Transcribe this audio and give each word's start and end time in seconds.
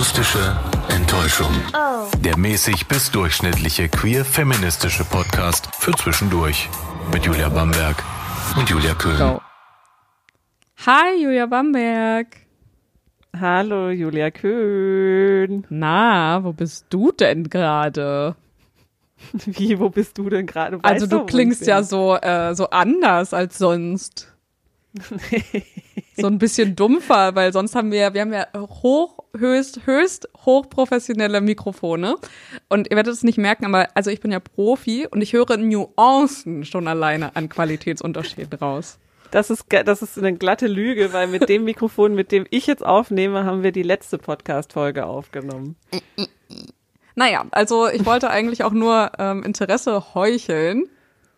Akustische 0.00 0.56
Enttäuschung. 0.88 1.52
Der 2.24 2.38
mäßig 2.38 2.88
bis 2.88 3.10
durchschnittliche 3.10 3.90
queer-feministische 3.90 5.04
Podcast 5.04 5.68
für 5.78 5.92
zwischendurch. 5.92 6.70
Mit 7.12 7.26
Julia 7.26 7.50
Bamberg 7.50 8.02
und 8.56 8.70
Julia 8.70 8.94
Köhn. 8.94 9.18
Go. 9.18 9.42
Hi, 10.86 11.22
Julia 11.22 11.44
Bamberg. 11.44 12.28
Hallo, 13.38 13.90
Julia 13.90 14.30
Köhn. 14.30 15.66
Na, 15.68 16.42
wo 16.44 16.54
bist 16.54 16.86
du 16.88 17.12
denn 17.12 17.50
gerade? 17.50 18.36
Wie, 19.34 19.78
wo 19.78 19.90
bist 19.90 20.16
du 20.16 20.30
denn 20.30 20.46
gerade? 20.46 20.78
Also 20.80 21.06
du 21.06 21.20
ich 21.20 21.26
klingst 21.26 21.66
ja 21.66 21.82
so, 21.82 22.16
äh, 22.16 22.54
so 22.54 22.70
anders 22.70 23.34
als 23.34 23.58
sonst. 23.58 24.29
So 26.16 26.26
ein 26.26 26.38
bisschen 26.38 26.76
dumpfer, 26.76 27.34
weil 27.34 27.52
sonst 27.52 27.74
haben 27.74 27.92
wir, 27.92 28.12
wir 28.14 28.20
haben 28.20 28.32
ja 28.32 28.46
hoch, 28.56 29.18
höchst, 29.36 29.86
höchst 29.86 30.28
hochprofessionelle 30.44 31.40
Mikrofone. 31.40 32.16
Und 32.68 32.90
ihr 32.90 32.96
werdet 32.96 33.14
es 33.14 33.22
nicht 33.22 33.38
merken, 33.38 33.66
aber 33.66 33.88
also 33.94 34.10
ich 34.10 34.20
bin 34.20 34.32
ja 34.32 34.40
Profi 34.40 35.06
und 35.10 35.22
ich 35.22 35.32
höre 35.32 35.56
Nuancen 35.56 36.64
schon 36.64 36.88
alleine 36.88 37.36
an 37.36 37.48
Qualitätsunterschieden 37.48 38.58
raus. 38.58 38.98
Das 39.30 39.50
ist, 39.50 39.66
das 39.68 40.02
ist 40.02 40.18
eine 40.18 40.34
glatte 40.34 40.66
Lüge, 40.66 41.12
weil 41.12 41.28
mit 41.28 41.48
dem 41.48 41.64
Mikrofon, 41.64 42.14
mit 42.14 42.32
dem 42.32 42.46
ich 42.50 42.66
jetzt 42.66 42.84
aufnehme, 42.84 43.44
haben 43.44 43.62
wir 43.62 43.70
die 43.70 43.84
letzte 43.84 44.18
Podcast-Folge 44.18 45.06
aufgenommen. 45.06 45.76
Naja, 47.14 47.44
also 47.52 47.88
ich 47.88 48.04
wollte 48.06 48.30
eigentlich 48.30 48.64
auch 48.64 48.72
nur 48.72 49.12
ähm, 49.18 49.44
Interesse 49.44 50.14
heucheln. 50.14 50.88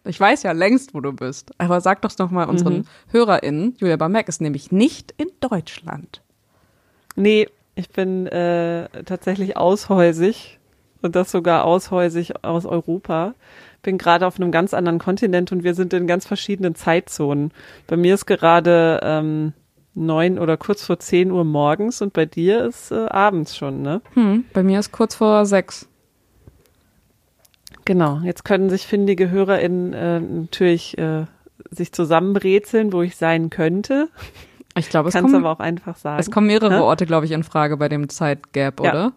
Ich 0.04 0.18
weiß 0.18 0.42
ja 0.42 0.52
längst, 0.52 0.94
wo 0.94 1.00
du 1.00 1.12
bist. 1.12 1.52
Aber 1.58 1.80
sag 1.80 2.02
doch 2.02 2.16
noch 2.18 2.30
mal 2.30 2.48
unseren 2.48 2.88
HörerInnen, 3.10 3.76
Julia 3.78 3.96
Bamberg 3.96 4.28
ist 4.28 4.40
nämlich 4.40 4.72
nicht 4.72 5.14
in 5.16 5.28
Deutschland. 5.40 6.22
Nee, 7.14 7.48
ich 7.74 7.90
bin 7.90 8.26
äh, 8.26 8.88
tatsächlich 9.04 9.56
aushäusig 9.56 10.58
und 11.02 11.16
das 11.16 11.30
sogar 11.30 11.64
aushäusig 11.64 12.44
aus 12.44 12.66
Europa. 12.66 13.34
Bin 13.82 13.98
gerade 13.98 14.26
auf 14.26 14.36
einem 14.36 14.52
ganz 14.52 14.74
anderen 14.74 14.98
Kontinent 14.98 15.52
und 15.52 15.64
wir 15.64 15.74
sind 15.74 15.92
in 15.92 16.06
ganz 16.06 16.26
verschiedenen 16.26 16.74
Zeitzonen. 16.74 17.52
Bei 17.86 17.96
mir 17.96 18.14
ist 18.14 18.26
gerade 18.26 19.00
ähm, 19.02 19.52
neun 19.94 20.38
oder 20.38 20.56
kurz 20.56 20.84
vor 20.84 20.98
zehn 20.98 21.30
Uhr 21.30 21.44
morgens 21.44 22.02
und 22.02 22.12
bei 22.12 22.26
dir 22.26 22.64
ist 22.64 22.90
äh, 22.90 23.06
abends 23.06 23.56
schon, 23.56 23.82
ne? 23.82 24.00
Hm, 24.14 24.44
bei 24.52 24.62
mir 24.62 24.78
ist 24.78 24.92
kurz 24.92 25.14
vor 25.14 25.44
sechs. 25.46 25.88
Genau, 27.84 28.20
jetzt 28.24 28.44
können 28.44 28.70
sich 28.70 28.86
findige 28.86 29.30
HörerInnen 29.30 29.92
äh, 29.92 30.20
natürlich 30.20 30.96
äh, 30.98 31.24
sich 31.70 31.92
zusammenbrezeln, 31.92 32.92
wo 32.92 33.02
ich 33.02 33.16
sein 33.16 33.50
könnte. 33.50 34.08
Ich 34.76 34.88
glaube, 34.88 35.08
es, 35.08 35.14
Kannst 35.14 35.32
kommen- 35.32 35.44
aber 35.44 35.52
auch 35.54 35.60
einfach 35.60 35.96
sagen. 35.96 36.20
es 36.20 36.30
kommen 36.30 36.46
mehrere 36.46 36.76
Hä? 36.76 36.80
Orte, 36.80 37.06
glaube 37.06 37.26
ich, 37.26 37.32
in 37.32 37.42
Frage 37.44 37.76
bei 37.76 37.88
dem 37.88 38.08
Zeitgap, 38.08 38.80
Ja. 38.82 38.90
oder? 38.90 39.12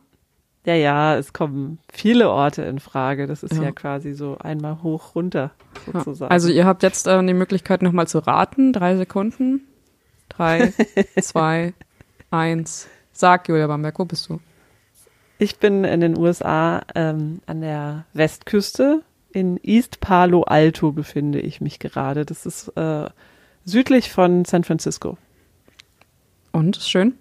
Ja, 0.66 0.74
ja, 0.74 1.16
es 1.16 1.32
kommen 1.32 1.78
viele 1.94 2.30
Orte 2.32 2.64
in 2.64 2.80
Frage. 2.80 3.28
Das 3.28 3.44
ist 3.44 3.54
Ja. 3.56 3.64
ja, 3.66 3.72
quasi 3.72 4.14
so 4.14 4.38
einmal 4.40 4.82
hoch 4.82 5.14
runter 5.14 5.52
sozusagen. 5.94 6.32
Also 6.32 6.50
ihr 6.50 6.66
habt 6.66 6.82
jetzt 6.82 7.06
äh, 7.08 7.24
die 7.24 7.34
Möglichkeit, 7.36 7.84
nochmal 7.84 8.08
zu 8.08 8.18
raten. 8.20 8.74
Drei 8.74 8.96
Sekunden. 8.98 9.62
Drei, 10.30 10.74
zwei, 11.22 11.74
eins. 12.32 12.88
Sag, 13.14 13.48
Julia 13.48 13.68
Bamberg, 13.68 14.00
wo 14.00 14.06
bist 14.06 14.28
du? 14.28 14.40
Ich 15.38 15.58
bin 15.58 15.84
in 15.84 16.00
den 16.00 16.18
USA 16.18 16.82
ähm, 16.96 17.42
an 17.46 17.62
der 17.62 18.06
Westküste. 18.14 19.04
In 19.32 19.60
East 19.64 20.00
Palo 20.00 20.44
Alto 20.44 20.92
befinde 20.92 21.40
ich 21.40 21.60
mich 21.60 21.80
gerade. 21.80 22.26
Das 22.26 22.46
ist 22.46 22.70
äh, 22.78 23.10
südlich 23.66 24.12
von 24.12 24.46
San 24.46 24.64
Francisco. 24.64 25.18
Und, 26.54 26.78
ist 26.78 26.90
schön? 26.90 27.16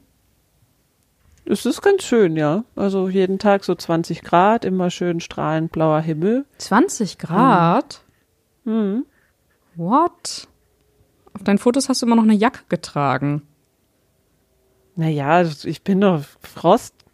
Es 1.44 1.66
ist 1.66 1.82
ganz 1.82 2.04
schön, 2.04 2.36
ja. 2.36 2.64
Also 2.76 3.08
jeden 3.08 3.38
Tag 3.38 3.64
so 3.64 3.74
20 3.74 4.22
Grad, 4.22 4.64
immer 4.64 4.90
schön 4.90 5.20
strahlend 5.20 5.72
blauer 5.72 6.00
Himmel. 6.00 6.46
20 6.58 7.18
Grad? 7.18 8.02
Mhm. 8.64 9.04
What? 9.74 10.48
Auf 11.34 11.42
deinen 11.42 11.58
Fotos 11.58 11.88
hast 11.88 12.00
du 12.00 12.06
immer 12.06 12.16
noch 12.16 12.22
eine 12.22 12.34
Jacke 12.34 12.62
getragen. 12.68 13.42
Naja, 14.96 15.42
ich 15.42 15.82
bin 15.82 16.00
doch 16.00 16.22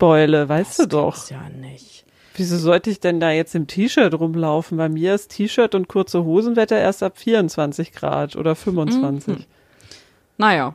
Frostbeule, 0.01 0.49
weißt 0.49 0.79
du 0.81 0.87
doch. 0.87 1.15
Das 1.15 1.31
ja 1.31 1.49
nicht. 1.49 2.05
Wieso 2.35 2.57
sollte 2.57 2.89
ich 2.91 3.01
denn 3.01 3.21
da 3.21 3.31
jetzt 3.31 3.55
im 3.55 3.67
T-Shirt 3.67 4.15
rumlaufen? 4.15 4.79
Bei 4.79 4.89
mir 4.89 5.15
ist 5.15 5.33
T-Shirt 5.33 5.75
und 5.75 5.89
kurze 5.89 6.25
Hosenwetter 6.25 6.79
erst 6.79 7.03
ab 7.03 7.19
24 7.19 7.93
Grad 7.93 8.35
oder 8.37 8.55
25. 8.55 9.39
Mhm. 9.39 9.45
Naja. 10.39 10.75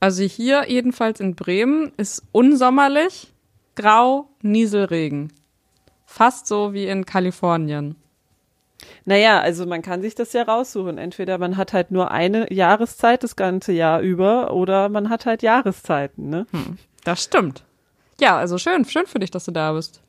Also 0.00 0.22
hier 0.22 0.66
jedenfalls 0.68 1.18
in 1.18 1.34
Bremen 1.34 1.90
ist 1.96 2.22
unsommerlich, 2.30 3.32
grau, 3.74 4.28
Nieselregen. 4.42 5.32
Fast 6.06 6.46
so 6.46 6.72
wie 6.72 6.86
in 6.86 7.04
Kalifornien. 7.04 7.96
Naja, 9.04 9.40
also 9.40 9.66
man 9.66 9.82
kann 9.82 10.02
sich 10.02 10.14
das 10.14 10.32
ja 10.32 10.42
raussuchen. 10.44 10.98
Entweder 10.98 11.38
man 11.38 11.56
hat 11.56 11.72
halt 11.72 11.90
nur 11.90 12.12
eine 12.12 12.52
Jahreszeit 12.52 13.24
das 13.24 13.34
ganze 13.34 13.72
Jahr 13.72 14.00
über 14.00 14.52
oder 14.52 14.88
man 14.88 15.10
hat 15.10 15.26
halt 15.26 15.42
Jahreszeiten, 15.42 16.28
ne? 16.28 16.46
Das 17.02 17.24
stimmt. 17.24 17.64
Ja, 18.20 18.36
also 18.36 18.58
schön, 18.58 18.84
schön 18.84 19.06
für 19.06 19.18
dich, 19.18 19.30
dass 19.30 19.44
du 19.44 19.52
da 19.52 19.72
bist. 19.72 20.02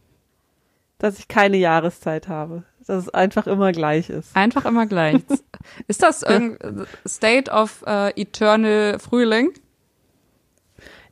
Dass 0.97 1.19
ich 1.19 1.27
keine 1.27 1.57
Jahreszeit 1.57 2.27
habe. 2.27 2.63
Dass 2.85 3.03
es 3.03 3.09
einfach 3.13 3.45
immer 3.47 3.71
gleich 3.71 4.09
ist. 4.09 4.35
Einfach 4.35 4.65
immer 4.65 4.85
gleich. 4.87 5.21
ist 5.87 6.01
das 6.01 6.23
irgendein 6.23 6.87
State 7.07 7.51
of 7.51 7.83
äh, 7.85 8.09
Eternal 8.19 8.97
Frühling? 8.99 9.51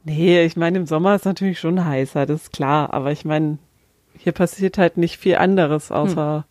Nee, 0.03 0.44
ich 0.44 0.56
meine, 0.56 0.80
im 0.80 0.88
Sommer 0.88 1.16
ist 1.16 1.25
natürlich 1.25 1.59
schon 1.59 1.84
heißer, 1.84 2.25
das 2.25 2.44
ist 2.44 2.53
klar. 2.53 2.94
Aber 2.94 3.12
ich 3.12 3.25
meine, 3.25 3.59
hier 4.18 4.31
passiert 4.31 4.78
halt 4.78 4.97
nicht 4.97 5.18
viel 5.18 5.36
anderes, 5.36 5.91
außer 5.91 6.46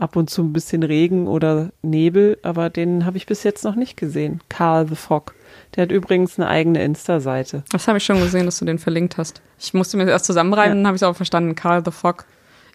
ab 0.00 0.16
und 0.16 0.30
zu 0.30 0.42
ein 0.42 0.52
bisschen 0.52 0.82
Regen 0.82 1.26
oder 1.26 1.70
Nebel. 1.82 2.38
Aber 2.42 2.70
den 2.70 3.04
habe 3.04 3.16
ich 3.16 3.26
bis 3.26 3.42
jetzt 3.42 3.64
noch 3.64 3.74
nicht 3.74 3.96
gesehen. 3.96 4.40
Carl 4.48 4.86
the 4.88 4.94
Fog. 4.94 5.34
Der 5.76 5.82
hat 5.82 5.92
übrigens 5.92 6.38
eine 6.38 6.48
eigene 6.48 6.82
Insta-Seite. 6.82 7.64
Das 7.70 7.88
habe 7.88 7.98
ich 7.98 8.04
schon 8.04 8.20
gesehen, 8.20 8.46
dass 8.46 8.58
du 8.58 8.64
den 8.64 8.78
verlinkt 8.78 9.18
hast. 9.18 9.42
Ich 9.58 9.74
musste 9.74 9.96
mir 9.96 10.04
das 10.04 10.12
erst 10.12 10.24
zusammenreimen, 10.26 10.70
Ja. 10.70 10.82
dann 10.82 10.86
habe 10.86 10.96
ich 10.96 11.02
es 11.02 11.08
auch 11.08 11.16
verstanden. 11.16 11.54
Karl 11.54 11.82
the 11.84 11.90
Fog. 11.90 12.24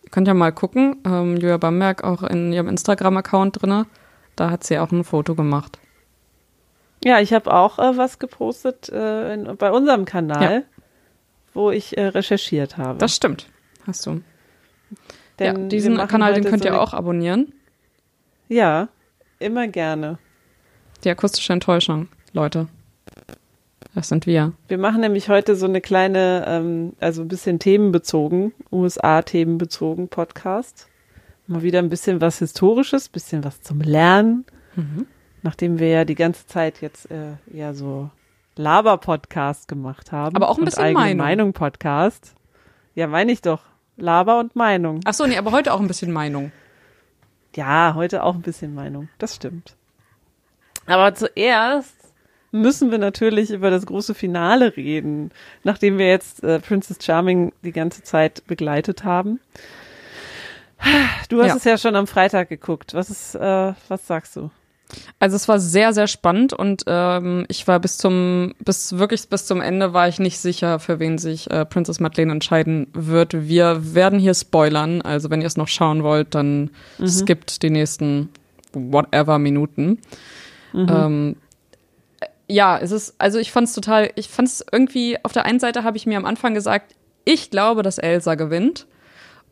Ihr 0.04 0.10
könnt 0.10 0.28
ja 0.28 0.34
mal 0.34 0.52
gucken. 0.52 0.98
Ähm, 1.06 1.38
Julia 1.38 1.58
Bamberg 1.58 2.04
auch 2.04 2.24
in 2.24 2.52
ihrem 2.54 2.68
Instagram-Account 2.68 3.62
drinne. 3.62 3.86
Da 4.36 4.50
hat 4.50 4.64
sie 4.64 4.78
auch 4.80 4.92
ein 4.92 5.04
Foto 5.04 5.34
gemacht. 5.36 5.80
Ja, 7.04 7.20
ich 7.20 7.34
habe 7.34 7.54
auch 7.54 7.80
äh, 7.80 7.98
was 7.98 8.20
gepostet 8.20 8.90
äh, 8.90 9.34
in, 9.34 9.58
bei 9.58 9.72
unserem 9.72 10.06
Kanal, 10.06 10.54
Ja. 10.54 10.62
wo 11.54 11.72
ich 11.72 11.98
äh, 11.98 12.08
recherchiert 12.08 12.78
habe. 12.78 12.98
Das 13.00 13.16
stimmt. 13.16 13.48
Hast 13.86 14.06
du. 14.06 14.22
Ja, 15.44 15.54
Denn 15.54 15.70
diesen 15.70 15.98
Kanal, 15.98 16.34
den 16.34 16.44
könnt 16.44 16.64
so 16.64 16.70
ihr 16.70 16.80
auch 16.80 16.94
abonnieren. 16.94 17.54
Ja, 18.50 18.90
immer 19.40 19.68
gerne. 19.68 20.18
Die 21.04 21.10
akustische 21.10 21.54
Enttäuschung, 21.54 22.08
Leute. 22.34 22.68
Das 23.96 24.08
sind 24.08 24.26
wir. 24.26 24.54
Wir 24.68 24.78
machen 24.78 25.02
nämlich 25.02 25.30
heute 25.30 25.56
so 25.56 25.66
eine 25.66 25.82
kleine, 25.82 26.46
ähm, 26.48 26.94
also 27.00 27.22
ein 27.22 27.28
bisschen 27.28 27.60
themenbezogen, 27.60 28.54
USA-themenbezogen 28.72 30.08
Podcast. 30.08 30.88
Mal 31.46 31.62
wieder 31.62 31.80
ein 31.80 31.90
bisschen 31.90 32.22
was 32.22 32.40
Historisches, 32.40 33.10
bisschen 33.10 33.44
was 33.44 33.62
zum 33.62 33.82
Lernen. 33.82 34.46
Mhm. 34.76 35.06
Nachdem 35.44 35.78
wir 35.78 35.90
ja 35.90 36.06
die 36.06 36.16
ganze 36.16 36.48
Zeit 36.48 36.82
jetzt 36.82 37.12
äh, 37.12 37.34
ja 37.52 37.74
so 37.74 38.10
Laber-Podcast 38.56 39.68
gemacht 39.68 40.12
haben. 40.12 40.36
Aber 40.36 40.50
auch 40.50 40.58
ein 40.58 40.66
bisschen 40.66 40.94
Meinung. 40.94 41.18
Meinung-Podcast. 41.18 42.34
Ja, 42.96 43.08
meine 43.08 43.32
ich 43.32 43.42
doch. 43.42 43.62
Laber 43.98 44.40
und 44.40 44.56
Meinung. 44.56 45.00
Ach 45.06 45.14
so, 45.14 45.26
nee, 45.26 45.38
aber 45.38 45.52
heute 45.52 45.74
auch 45.74 45.80
ein 45.80 45.88
bisschen 45.88 46.12
Meinung. 46.12 46.52
Ja, 47.56 47.94
heute 47.96 48.24
auch 48.24 48.34
ein 48.36 48.42
bisschen 48.42 48.74
Meinung. 48.74 49.10
Das 49.20 49.36
stimmt. 49.36 49.76
Aber 50.88 51.14
zuerst 51.14 51.94
müssen 52.52 52.92
wir 52.92 52.98
natürlich 52.98 53.52
über 53.52 53.70
das 53.72 53.86
große 53.86 54.14
Finale 54.14 54.76
reden, 54.76 55.32
nachdem 55.64 55.98
wir 55.98 56.08
jetzt 56.08 56.44
äh, 56.44 56.60
Princess 56.60 56.98
Charming 57.04 57.52
die 57.64 57.72
ganze 57.72 58.04
Zeit 58.04 58.44
begleitet 58.48 59.04
haben. 59.04 59.40
Du 61.30 61.40
hast 61.42 61.48
Ja. 61.50 61.56
es 61.56 61.64
ja 61.64 61.78
schon 61.78 61.96
am 61.96 62.08
Freitag 62.08 62.50
geguckt. 62.50 62.94
Was 62.94 63.10
ist, 63.10 63.36
äh, 63.36 63.74
was 63.88 64.06
sagst 64.08 64.36
du? 64.36 64.50
Also 65.20 65.36
es 65.36 65.48
war 65.48 65.60
sehr, 65.60 65.94
sehr 65.94 66.08
spannend 66.08 66.54
und 66.54 66.84
ähm, 66.88 67.46
ich 67.48 67.68
war 67.68 67.80
bis 67.80 67.98
zum, 67.98 68.54
bis 68.64 68.98
wirklich 68.98 69.28
bis 69.30 69.46
zum 69.46 69.62
Ende 69.62 69.94
war 69.94 70.08
ich 70.08 70.20
nicht 70.20 70.40
sicher, 70.40 70.80
für 70.80 71.00
wen 71.00 71.18
sich 71.18 71.50
äh, 71.52 71.66
Princess 71.66 72.00
Madeleine 72.00 72.32
entscheiden 72.34 72.88
wird. 72.94 73.48
Wir 73.48 73.96
werden 73.96 74.20
hier 74.20 74.34
spoilern, 74.34 75.02
also 75.02 75.30
wenn 75.30 75.42
ihr 75.42 75.48
es 75.48 75.58
noch 75.58 75.68
schauen 75.68 76.04
wollt, 76.04 76.36
dann 76.36 76.70
skippt 77.06 77.64
die 77.64 77.70
nächsten 77.70 78.30
whatever 78.74 79.40
Minuten. 79.40 80.00
Ähm, 80.74 81.36
äh, 82.20 82.26
ja, 82.48 82.78
es 82.78 82.92
ist, 82.92 83.16
also 83.18 83.40
ich 83.40 83.52
fand 83.52 83.68
es 83.68 83.74
total, 83.74 84.12
ich 84.16 84.30
fand 84.30 84.48
es 84.48 84.66
irgendwie, 84.72 85.18
auf 85.24 85.32
der 85.32 85.46
einen 85.46 85.60
Seite 85.60 85.84
habe 85.84 85.98
ich 85.98 86.06
mir 86.06 86.18
am 86.18 86.26
Anfang 86.26 86.54
gesagt, 86.54 86.96
ich 87.26 87.52
glaube, 87.52 87.84
dass 87.84 87.98
Elsa 87.98 88.36
gewinnt. 88.36 88.88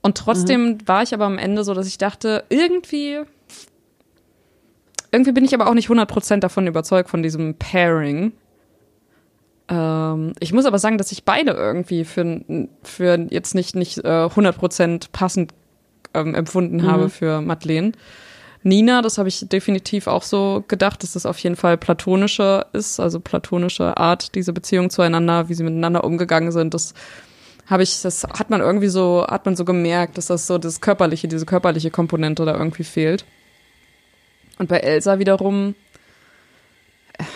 Und 0.01 0.17
trotzdem 0.17 0.79
war 0.87 1.03
ich 1.03 1.13
aber 1.13 1.25
am 1.25 1.37
Ende 1.37 1.63
so, 1.63 1.75
dass 1.75 1.87
ich 1.87 1.99
dachte, 1.99 2.43
irgendwie, 2.49 3.21
irgendwie 5.11 5.31
bin 5.31 5.45
ich 5.45 5.53
aber 5.53 5.67
auch 5.67 5.73
nicht 5.73 5.89
100% 5.89 6.39
davon 6.39 6.67
überzeugt 6.67 7.09
von 7.09 7.21
diesem 7.21 7.55
Pairing. 7.55 8.31
Ähm, 9.67 10.33
ich 10.39 10.53
muss 10.53 10.65
aber 10.65 10.79
sagen, 10.79 10.97
dass 10.97 11.11
ich 11.11 11.23
beide 11.23 11.51
irgendwie 11.51 12.05
für, 12.05 12.41
für 12.83 13.27
jetzt 13.29 13.55
nicht, 13.55 13.75
nicht 13.75 13.99
äh, 13.99 14.25
100% 14.25 15.07
passend 15.11 15.53
ähm, 16.13 16.35
empfunden 16.35 16.77
mhm. 16.77 16.83
habe 16.83 17.09
für 17.09 17.41
Madeleine. 17.41 17.93
Nina, 18.63 19.01
das 19.01 19.17
habe 19.17 19.27
ich 19.27 19.47
definitiv 19.49 20.05
auch 20.05 20.21
so 20.21 20.63
gedacht, 20.67 21.01
dass 21.01 21.13
das 21.13 21.25
auf 21.25 21.39
jeden 21.39 21.55
Fall 21.55 21.77
platonische 21.77 22.65
ist, 22.73 22.99
also 22.99 23.19
platonische 23.19 23.97
Art, 23.97 24.35
diese 24.35 24.53
Beziehung 24.53 24.91
zueinander, 24.91 25.49
wie 25.49 25.55
sie 25.55 25.63
miteinander 25.63 26.03
umgegangen 26.03 26.51
sind. 26.51 26.73
Das 26.75 26.93
habe 27.65 27.81
ich, 27.81 28.01
das 28.03 28.23
hat 28.23 28.51
man 28.51 28.61
irgendwie 28.61 28.89
so, 28.89 29.25
hat 29.27 29.45
man 29.45 29.55
so 29.55 29.65
gemerkt, 29.65 30.17
dass 30.17 30.27
das 30.27 30.45
so 30.45 30.59
das 30.59 30.79
körperliche, 30.79 31.27
diese 31.27 31.45
körperliche 31.47 31.89
Komponente 31.89 32.45
da 32.45 32.55
irgendwie 32.55 32.83
fehlt. 32.83 33.25
Und 34.61 34.67
bei 34.67 34.77
Elsa 34.77 35.17
wiederum, 35.17 35.73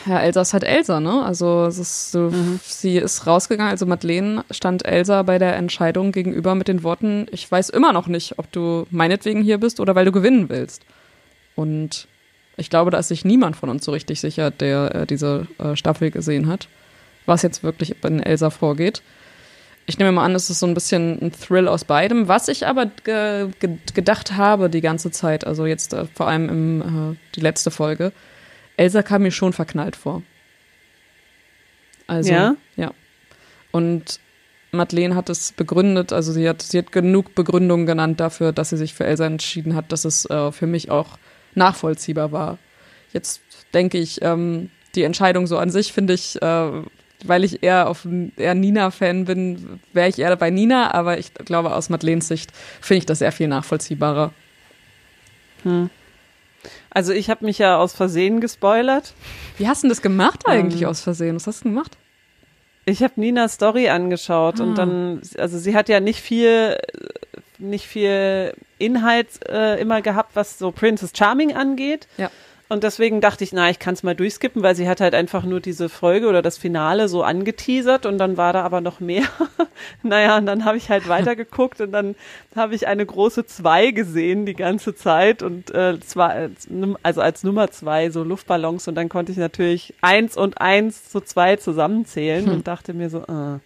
ja, 0.05 0.19
Elsa 0.19 0.41
ist 0.43 0.53
halt 0.53 0.63
Elsa, 0.63 0.99
ne? 0.99 1.23
Also 1.25 1.65
es 1.65 1.79
ist 1.79 2.11
so, 2.11 2.29
mhm. 2.29 2.59
sie 2.63 2.97
ist 2.97 3.25
rausgegangen, 3.25 3.71
also 3.71 3.87
Madeleine 3.87 4.45
stand 4.51 4.85
Elsa 4.85 5.23
bei 5.23 5.39
der 5.39 5.55
Entscheidung 5.55 6.11
gegenüber 6.11 6.53
mit 6.53 6.67
den 6.67 6.83
Worten, 6.83 7.25
ich 7.31 7.51
weiß 7.51 7.71
immer 7.71 7.93
noch 7.93 8.05
nicht, 8.05 8.37
ob 8.37 8.51
du 8.51 8.85
meinetwegen 8.91 9.41
hier 9.41 9.57
bist 9.57 9.79
oder 9.79 9.95
weil 9.95 10.05
du 10.05 10.11
gewinnen 10.11 10.49
willst. 10.49 10.83
Und 11.55 12.07
ich 12.57 12.69
glaube, 12.69 12.91
da 12.91 12.99
ist 12.99 13.07
sich 13.07 13.25
niemand 13.25 13.55
von 13.55 13.69
uns 13.69 13.83
so 13.83 13.91
richtig 13.91 14.21
sicher, 14.21 14.51
der 14.51 14.93
äh, 14.93 15.07
diese 15.07 15.47
äh, 15.57 15.75
Staffel 15.75 16.11
gesehen 16.11 16.45
hat, 16.47 16.67
was 17.25 17.41
jetzt 17.41 17.63
wirklich 17.63 17.95
in 18.03 18.19
Elsa 18.19 18.51
vorgeht. 18.51 19.01
Ich 19.87 19.99
nehme 19.99 20.11
mal 20.11 20.25
an, 20.25 20.33
es 20.33 20.49
ist 20.49 20.59
so 20.59 20.65
ein 20.65 20.73
bisschen 20.73 21.21
ein 21.21 21.31
Thrill 21.31 21.67
aus 21.67 21.85
beidem. 21.85 22.27
Was 22.27 22.47
ich 22.47 22.65
aber 22.65 22.87
ge 23.03 23.49
ge 23.59 23.77
gedacht 23.93 24.35
habe 24.35 24.69
die 24.69 24.81
ganze 24.81 25.11
Zeit, 25.11 25.45
also 25.45 25.65
jetzt 25.65 25.93
äh, 25.93 26.05
vor 26.05 26.27
allem 26.27 26.49
im, 26.49 26.81
äh, 26.81 27.17
die 27.35 27.41
letzte 27.41 27.69
Folge, 27.69 28.11
Elsa 28.77 29.03
kam 29.03 29.21
mir 29.23 29.31
schon 29.31 29.53
verknallt 29.53 29.95
vor. 29.95 30.23
Also, 32.07 32.31
ja. 32.31 32.55
ja. 32.75 32.91
Und 33.71 34.19
Madeleine 34.71 35.15
hat 35.15 35.29
es 35.29 35.51
begründet, 35.51 36.13
also 36.13 36.31
sie 36.31 36.47
hat, 36.47 36.61
sie 36.61 36.79
hat 36.79 36.91
genug 36.91 37.35
Begründungen 37.35 37.85
genannt 37.85 38.19
dafür, 38.19 38.51
dass 38.51 38.69
sie 38.69 38.77
sich 38.77 38.93
für 38.93 39.05
Elsa 39.05 39.25
entschieden 39.25 39.75
hat, 39.75 39.91
dass 39.91 40.05
es 40.05 40.29
äh, 40.29 40.51
für 40.51 40.67
mich 40.67 40.89
auch 40.91 41.17
nachvollziehbar 41.55 42.31
war. 42.31 42.57
Jetzt 43.13 43.41
denke 43.73 43.97
ich, 43.97 44.21
ähm, 44.21 44.69
die 44.95 45.03
Entscheidung 45.03 45.47
so 45.47 45.57
an 45.57 45.69
sich 45.69 45.93
finde 45.93 46.13
ich, 46.13 46.41
äh, 46.41 46.71
weil 47.23 47.43
ich 47.43 47.63
eher 47.63 47.87
auf 47.87 48.07
eher 48.37 48.55
Nina-Fan 48.55 49.25
bin, 49.25 49.79
wäre 49.93 50.09
ich 50.09 50.19
eher 50.19 50.35
bei 50.35 50.49
Nina, 50.49 50.93
aber 50.93 51.17
ich 51.17 51.33
glaube, 51.33 51.73
aus 51.73 51.89
Madeleines 51.89 52.27
Sicht 52.27 52.51
finde 52.81 52.99
ich 52.99 53.05
das 53.05 53.19
sehr 53.19 53.31
viel 53.31 53.47
nachvollziehbarer. 53.47 54.33
Hm. 55.63 55.89
Also 56.89 57.13
ich 57.13 57.29
habe 57.29 57.45
mich 57.45 57.57
ja 57.57 57.77
aus 57.77 57.93
Versehen 57.93 58.41
gespoilert. 58.41 59.13
Wie 59.57 59.67
hast 59.67 59.83
du 59.83 59.87
das 59.87 60.01
gemacht 60.01 60.47
eigentlich 60.47 60.83
ähm, 60.83 60.87
aus 60.87 61.01
Versehen? 61.01 61.35
Was 61.35 61.47
hast 61.47 61.61
du 61.61 61.69
gemacht? 61.69 61.97
Ich 62.85 63.01
habe 63.03 63.13
Ninas 63.17 63.53
Story 63.53 63.89
angeschaut 63.89 64.59
ah. 64.59 64.63
und 64.63 64.77
dann, 64.77 65.21
also 65.37 65.57
sie 65.57 65.75
hat 65.75 65.89
ja 65.89 65.99
nicht 65.99 66.21
viel, 66.21 66.77
nicht 67.57 67.87
viel 67.87 68.53
Inhalt 68.77 69.27
äh, 69.49 69.79
immer 69.81 70.01
gehabt, 70.01 70.35
was 70.35 70.59
so 70.59 70.71
Princess 70.71 71.11
Charming 71.15 71.55
angeht. 71.55 72.07
Ja. 72.17 72.29
Und 72.67 72.83
deswegen 72.83 73.21
dachte 73.21 73.43
ich, 73.43 73.53
na, 73.53 73.69
ich 73.69 73.77
kann 73.77 73.93
es 73.93 74.01
mal 74.01 74.15
durchskippen, 74.15 74.63
weil 74.63 74.75
sie 74.75 74.89
hat 74.89 74.99
halt 74.99 75.13
einfach 75.13 75.43
nur 75.43 75.59
diese 75.59 75.87
Folge 75.87 76.27
oder 76.27 76.41
das 76.41 76.57
Finale 76.57 77.07
so 77.07 77.21
angeteasert 77.21 78.07
und 78.07 78.17
dann 78.17 78.37
war 78.37 78.53
da 78.53 78.63
aber 78.63 78.81
noch 78.81 78.99
mehr. 78.99 79.25
naja, 80.03 80.37
und 80.37 80.47
dann 80.47 80.65
habe 80.65 80.77
ich 80.77 80.89
halt 80.89 81.07
weitergeguckt 81.07 81.79
und 81.81 81.91
dann 81.91 82.15
habe 82.55 82.73
ich 82.73 82.87
eine 82.87 83.05
große 83.05 83.45
zwei 83.45 83.91
gesehen 83.91 84.47
die 84.47 84.55
ganze 84.55 84.95
Zeit 84.95 85.43
und 85.43 85.69
äh, 85.75 85.99
zwar 85.99 86.31
als, 86.31 86.67
also 87.03 87.21
als 87.21 87.43
Nummer 87.43 87.69
zwei 87.69 88.09
so 88.09 88.23
Luftballons 88.23 88.87
und 88.87 88.95
dann 88.95 89.09
konnte 89.09 89.31
ich 89.31 89.37
natürlich 89.37 89.93
eins 90.01 90.35
und 90.35 90.59
eins 90.59 91.09
zu 91.09 91.21
zwei 91.21 91.57
zusammenzählen 91.57 92.47
hm. 92.47 92.53
und 92.53 92.67
dachte 92.67 92.95
mir 92.95 93.11
so, 93.11 93.19
äh, 93.19 93.59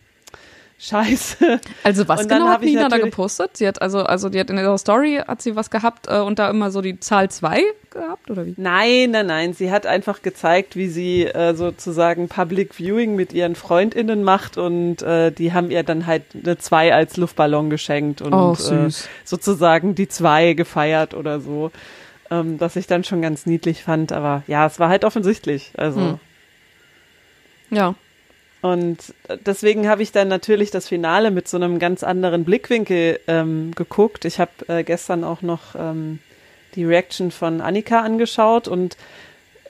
Scheiße. 0.82 1.60
Also 1.84 2.08
was 2.08 2.26
genau 2.26 2.48
hat 2.48 2.62
Nina 2.62 2.88
da 2.88 2.98
gepostet? 2.98 3.58
Sie 3.58 3.68
hat 3.68 3.82
also, 3.82 4.00
also 4.00 4.30
die 4.30 4.40
hat 4.40 4.50
in 4.50 4.58
ihrer 4.58 4.78
Story 4.78 5.22
hat 5.28 5.42
sie 5.42 5.58
was 5.58 5.70
gehabt 5.70 6.08
äh, 6.08 6.20
und 6.20 6.40
da 6.40 6.50
immer 6.50 6.72
so 6.72 6.82
die 6.82 7.00
Zahl 7.02 7.30
2 7.30 7.62
gehabt 7.90 8.32
oder 8.32 8.46
wie? 8.46 8.54
Nein, 8.56 9.12
nein, 9.12 9.28
nein. 9.28 9.54
Sie 9.54 9.72
hat 9.72 9.86
einfach 9.86 10.22
gezeigt, 10.22 10.78
wie 10.78 10.88
sie 10.88 11.26
äh, 11.26 11.54
sozusagen 11.54 12.30
Public 12.30 12.74
Viewing 12.74 13.18
mit 13.18 13.34
ihren 13.34 13.56
FreundInnen 13.56 14.24
macht 14.24 14.58
und 14.58 15.02
äh, 15.02 15.32
die 15.32 15.52
haben 15.52 15.70
ihr 15.70 15.84
dann 15.84 16.08
halt 16.08 16.24
eine 16.34 16.58
2 16.58 16.94
als 16.94 17.18
Luftballon 17.18 17.70
geschenkt 17.70 18.22
und 18.22 18.34
oh, 18.34 18.54
äh, 18.54 18.90
sozusagen 19.26 19.96
die 19.96 20.08
2 20.08 20.54
gefeiert 20.54 21.14
oder 21.14 21.42
so. 21.42 21.72
Ähm, 22.32 22.58
was 22.60 22.78
ich 22.78 22.88
dann 22.88 23.04
schon 23.04 23.22
ganz 23.22 23.46
niedlich 23.46 23.84
fand, 23.84 24.14
aber 24.14 24.44
ja, 24.48 24.66
es 24.66 24.80
war 24.80 24.88
halt 24.88 25.04
offensichtlich. 25.04 25.74
Also. 25.76 26.00
Hm. 26.00 26.20
Ja. 27.72 27.96
Und 28.62 29.14
deswegen 29.46 29.88
habe 29.88 30.04
ich 30.04 30.12
dann 30.12 30.28
natürlich 30.28 30.70
das 30.70 30.88
Finale 30.88 31.32
mit 31.32 31.48
so 31.48 31.58
einem 31.58 31.80
ganz 31.80 32.04
anderen 32.04 32.44
Blickwinkel 32.44 33.20
ähm, 33.28 33.72
geguckt. 33.74 34.26
Ich 34.26 34.40
habe 34.40 34.52
äh, 34.68 34.84
gestern 34.84 35.24
auch 35.24 35.42
noch 35.42 35.76
ähm, 35.76 36.20
die 36.76 36.84
Reaction 36.84 37.32
von 37.32 37.62
Annika 37.62 38.02
angeschaut 38.02 38.68
und 38.68 38.98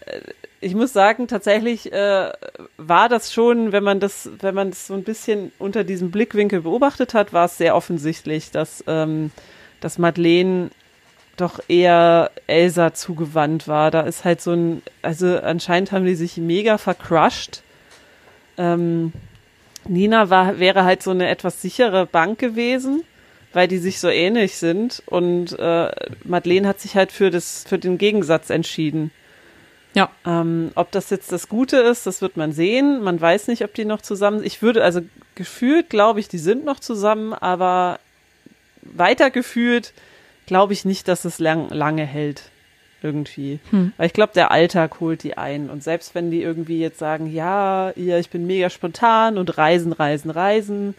äh, 0.05 0.21
ich 0.61 0.75
muss 0.75 0.91
sagen, 0.91 1.27
tatsächlich 1.27 1.93
äh, 1.93 2.31
war 2.75 3.07
das 3.07 3.31
schon, 3.33 3.71
wenn 3.71 3.83
man 3.83 4.01
das, 4.01 4.29
wenn 4.41 4.55
man 4.55 4.71
das 4.71 4.87
so 4.87 4.93
ein 4.93 5.03
bisschen 5.03 5.53
unter 5.57 5.85
diesem 5.85 6.11
Blickwinkel 6.11 6.61
beobachtet 6.61 7.13
hat, 7.13 7.31
war 7.31 7.45
es 7.45 7.57
sehr 7.57 7.75
offensichtlich, 7.77 8.51
dass, 8.51 8.83
ähm, 8.87 9.31
dass 9.79 9.97
Madeleine 9.97 10.69
doch 11.37 11.61
eher 11.69 12.31
Elsa 12.47 12.93
zugewandt 12.93 13.69
war. 13.69 13.89
Da 13.91 14.01
ist 14.01 14.25
halt 14.25 14.41
so 14.41 14.51
ein, 14.51 14.81
also 15.01 15.39
anscheinend 15.39 15.93
haben 15.93 16.05
die 16.05 16.15
sich 16.15 16.35
mega 16.35 16.77
vercrushed 16.77 17.63
ähm, 18.59 19.13
Nina 19.87 20.29
war, 20.29 20.59
wäre 20.59 20.83
halt 20.83 21.01
so 21.01 21.11
eine 21.11 21.29
etwas 21.29 21.61
sichere 21.61 22.05
Bank 22.05 22.37
gewesen, 22.37 23.03
weil 23.53 23.67
die 23.67 23.79
sich 23.79 23.99
so 23.99 24.09
ähnlich 24.09 24.57
sind. 24.57 25.01
Und 25.07 25.57
äh, 25.57 25.91
Madeleine 26.23 26.67
hat 26.67 26.79
sich 26.79 26.95
halt 26.95 27.11
für, 27.11 27.31
das, 27.31 27.65
für 27.67 27.79
den 27.79 27.97
Gegensatz 27.97 28.49
entschieden. 28.51 29.11
Ja. 29.95 30.11
Ähm, 30.25 30.71
ob 30.75 30.91
das 30.91 31.09
jetzt 31.09 31.31
das 31.31 31.49
Gute 31.49 31.77
ist, 31.77 32.05
das 32.05 32.21
wird 32.21 32.37
man 32.37 32.51
sehen. 32.51 33.01
Man 33.01 33.19
weiß 33.19 33.47
nicht, 33.47 33.63
ob 33.63 33.73
die 33.73 33.85
noch 33.85 34.01
zusammen. 34.01 34.43
Ich 34.43 34.61
würde, 34.61 34.83
also 34.83 35.01
gefühlt 35.33 35.89
glaube 35.89 36.19
ich, 36.19 36.27
die 36.27 36.37
sind 36.37 36.65
noch 36.65 36.79
zusammen, 36.79 37.33
aber 37.33 37.99
weiter 38.81 39.31
gefühlt 39.31 39.93
glaube 40.45 40.73
ich 40.73 40.85
nicht, 40.85 41.07
dass 41.07 41.25
es 41.25 41.39
lang, 41.39 41.69
lange 41.69 42.05
hält 42.05 42.43
irgendwie. 43.01 43.59
Hm. 43.69 43.93
Weil 43.97 44.07
ich 44.07 44.13
glaube, 44.13 44.33
der 44.33 44.51
Alltag 44.51 44.99
holt 44.99 45.23
die 45.23 45.37
ein. 45.37 45.69
Und 45.69 45.83
selbst 45.83 46.15
wenn 46.15 46.31
die 46.31 46.41
irgendwie 46.41 46.79
jetzt 46.79 46.99
sagen, 46.99 47.31
ja, 47.31 47.91
ihr, 47.91 48.17
ich 48.19 48.29
bin 48.29 48.47
mega 48.47 48.69
spontan 48.69 49.37
und 49.37 49.57
reisen, 49.57 49.93
reisen, 49.93 50.31
reisen. 50.31 50.95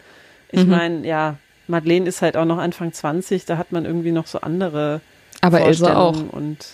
Ich 0.49 0.63
mhm. 0.63 0.69
meine, 0.69 1.07
ja, 1.07 1.37
Madeleine 1.67 2.07
ist 2.07 2.21
halt 2.21 2.37
auch 2.37 2.45
noch 2.45 2.57
Anfang 2.57 2.91
20, 2.91 3.45
da 3.45 3.57
hat 3.57 3.71
man 3.71 3.85
irgendwie 3.85 4.11
noch 4.11 4.27
so 4.27 4.41
andere 4.41 5.01
Aber 5.41 5.61
Elsa 5.61 5.95
auch. 5.95 6.31
Und 6.31 6.65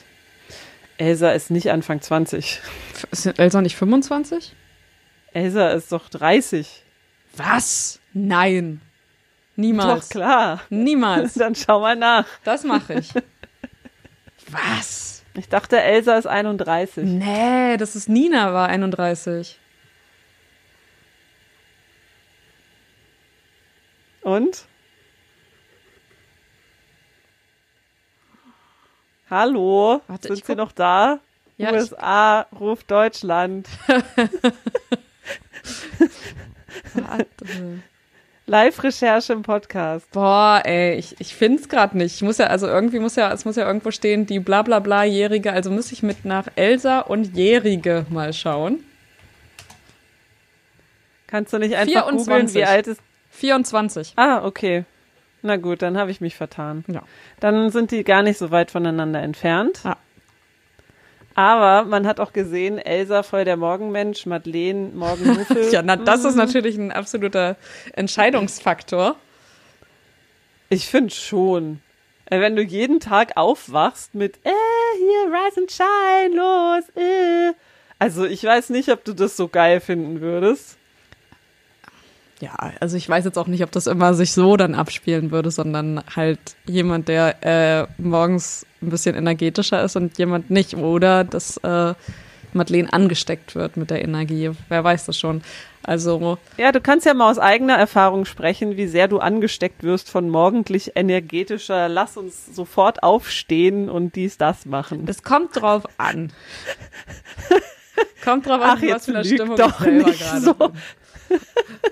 Elsa 0.97 1.31
ist 1.31 1.51
nicht 1.51 1.71
Anfang 1.71 2.01
20. 2.01 2.61
Ist 3.11 3.25
Elsa 3.39 3.61
nicht 3.61 3.75
25? 3.75 4.53
Elsa 5.33 5.69
ist 5.69 5.91
doch 5.91 6.09
30. 6.09 6.83
Was? 7.35 7.99
Nein. 8.13 8.81
Niemals. 9.55 10.07
Doch, 10.07 10.09
klar. 10.09 10.61
Niemals. 10.69 11.33
Dann 11.35 11.55
schau 11.55 11.81
mal 11.81 11.95
nach. 11.95 12.25
Das 12.43 12.63
mache 12.63 12.95
ich. 12.95 13.13
Was? 14.51 15.06
Ich 15.37 15.49
dachte, 15.49 15.79
Elsa 15.79 16.17
ist 16.17 16.25
31. 16.25 17.05
Nee, 17.05 17.77
das 17.77 17.95
ist 17.95 18.09
Nina 18.09 18.53
war 18.53 18.69
31. 18.69 19.59
Und? 24.21 24.65
Hallo? 29.29 30.01
Warte, 30.07 30.29
Sind 30.29 30.43
Sie 30.43 30.55
noch 30.55 30.71
da? 30.71 31.19
Ja, 31.57 31.71
USA 31.71 32.47
ruft 32.59 32.89
Deutschland. 32.89 33.67
Warte. 36.93 37.83
Live-Recherche 38.47 39.33
im 39.33 39.41
Podcast. 39.41 40.09
Boah, 40.11 40.61
ey, 40.63 40.95
ich, 40.95 41.19
ich 41.19 41.35
find's 41.35 41.67
gerade 41.67 41.97
nicht. 41.97 42.15
Ich 42.15 42.21
muss 42.21 42.37
ja, 42.37 42.47
also 42.47 42.65
irgendwie 42.65 42.99
muss 42.99 43.17
ja, 43.17 43.31
es 43.33 43.43
muss 43.43 43.57
ja 43.57 43.67
irgendwo 43.67 43.91
stehen, 43.91 44.25
die 44.25 44.39
bla 44.39 44.61
bla 44.61 44.79
bla 44.79 45.03
Jährige, 45.03 45.51
also 45.51 45.69
muss 45.69 45.91
ich 45.91 46.01
mit 46.01 46.23
nach 46.23 46.47
Elsa 46.55 47.01
und 47.01 47.35
Jährige 47.35 48.05
mal 48.09 48.31
schauen. 48.31 48.79
Kannst 51.27 51.51
du 51.51 51.57
nicht 51.57 51.75
einfach 51.75 52.09
googeln, 52.09 52.53
wie 52.53 52.63
alt 52.63 52.87
ist? 52.87 53.01
24. 53.31 54.13
Ah, 54.15 54.45
okay. 54.45 54.85
Na 55.41 55.57
gut, 55.57 55.81
dann 55.81 55.97
habe 55.97 56.09
ich 56.09 56.21
mich 56.21 56.35
vertan. 56.35 56.85
Ja. 56.87 57.03
Dann 57.41 57.69
sind 57.69 57.91
die 57.91 58.05
gar 58.05 58.23
nicht 58.23 58.37
so 58.37 58.49
weit 58.49 58.71
voneinander 58.71 59.21
entfernt. 59.21 59.81
Ah. 59.83 59.97
Aber 61.37 61.87
man 61.87 62.07
hat 62.07 62.19
auch 62.19 62.33
gesehen, 62.33 62.79
Elsa 62.79 63.21
voll 63.21 63.45
der 63.45 63.57
Morgenmensch, 63.57 64.25
Madeleine 64.25 64.89
Morgenmuffel. 64.95 65.69
ja, 65.71 65.83
na, 65.83 65.95
das 65.95 66.25
ist 66.25 66.31
mhm. 66.31 66.39
natürlich 66.39 66.77
ein 66.77 66.91
absoluter 66.91 67.57
Entscheidungsfaktor. 67.93 69.15
Ich 70.69 70.87
finde 70.87 71.13
schon. 71.13 71.79
Äh, 72.25 72.39
wenn 72.39 72.55
du 72.55 72.63
jeden 72.63 72.99
Tag 72.99 73.37
aufwachst 73.37 74.15
mit, 74.15 74.37
äh, 74.45 74.49
hier, 74.97 75.31
rise 75.31 75.61
and 75.61 75.71
shine, 75.71 76.35
los, 76.35 76.89
äh. 76.95 77.53
Also 77.99 78.25
ich 78.25 78.43
weiß 78.43 78.71
nicht, 78.71 78.89
ob 78.89 79.05
du 79.05 79.13
das 79.13 79.37
so 79.37 79.47
geil 79.47 79.79
finden 79.79 80.21
würdest. 80.21 80.77
Ja, 82.39 82.71
also 82.79 82.97
ich 82.97 83.07
weiß 83.07 83.25
jetzt 83.25 83.37
auch 83.37 83.47
nicht, 83.47 83.63
ob 83.63 83.71
das 83.71 83.85
immer 83.85 84.15
sich 84.15 84.31
so 84.31 84.57
dann 84.57 84.73
abspielen 84.73 85.29
würde, 85.29 85.51
sondern 85.51 86.03
halt 86.15 86.39
jemand, 86.65 87.09
der 87.09 87.35
äh, 87.43 87.87
morgens 88.01 88.66
ein 88.81 88.89
bisschen 88.89 89.15
energetischer 89.15 89.83
ist 89.83 89.95
und 89.95 90.17
jemand 90.17 90.49
nicht. 90.49 90.75
Oder 90.75 91.23
dass 91.23 91.57
äh, 91.57 91.93
Madeleine 92.53 92.91
angesteckt 92.91 93.55
wird 93.55 93.77
mit 93.77 93.89
der 93.89 94.03
Energie. 94.03 94.51
Wer 94.69 94.83
weiß 94.83 95.05
das 95.05 95.17
schon. 95.17 95.41
Also. 95.83 96.37
Ja, 96.57 96.71
du 96.73 96.81
kannst 96.81 97.05
ja 97.05 97.13
mal 97.13 97.31
aus 97.31 97.39
eigener 97.39 97.75
Erfahrung 97.75 98.25
sprechen, 98.25 98.75
wie 98.75 98.87
sehr 98.87 99.07
du 99.07 99.19
angesteckt 99.19 99.83
wirst 99.83 100.09
von 100.09 100.29
morgendlich 100.29 100.91
energetischer, 100.95 101.87
lass 101.87 102.17
uns 102.17 102.45
sofort 102.47 103.03
aufstehen 103.03 103.89
und 103.89 104.15
dies, 104.15 104.37
das 104.37 104.65
machen. 104.65 105.05
Es 105.07 105.23
kommt 105.23 105.55
drauf 105.55 105.83
an. 105.97 106.33
kommt 108.23 108.47
drauf 108.47 108.61
an, 108.61 108.77
Ach, 108.77 108.81
was 108.81 109.05
für 109.05 109.15
eine 109.15 109.23
Stimmung 109.25 109.55
doch 109.55 109.79
ich 109.81 110.05
nicht 110.05 110.19
gerade 110.19 110.41
so. 110.41 110.53
bin. 110.55 110.71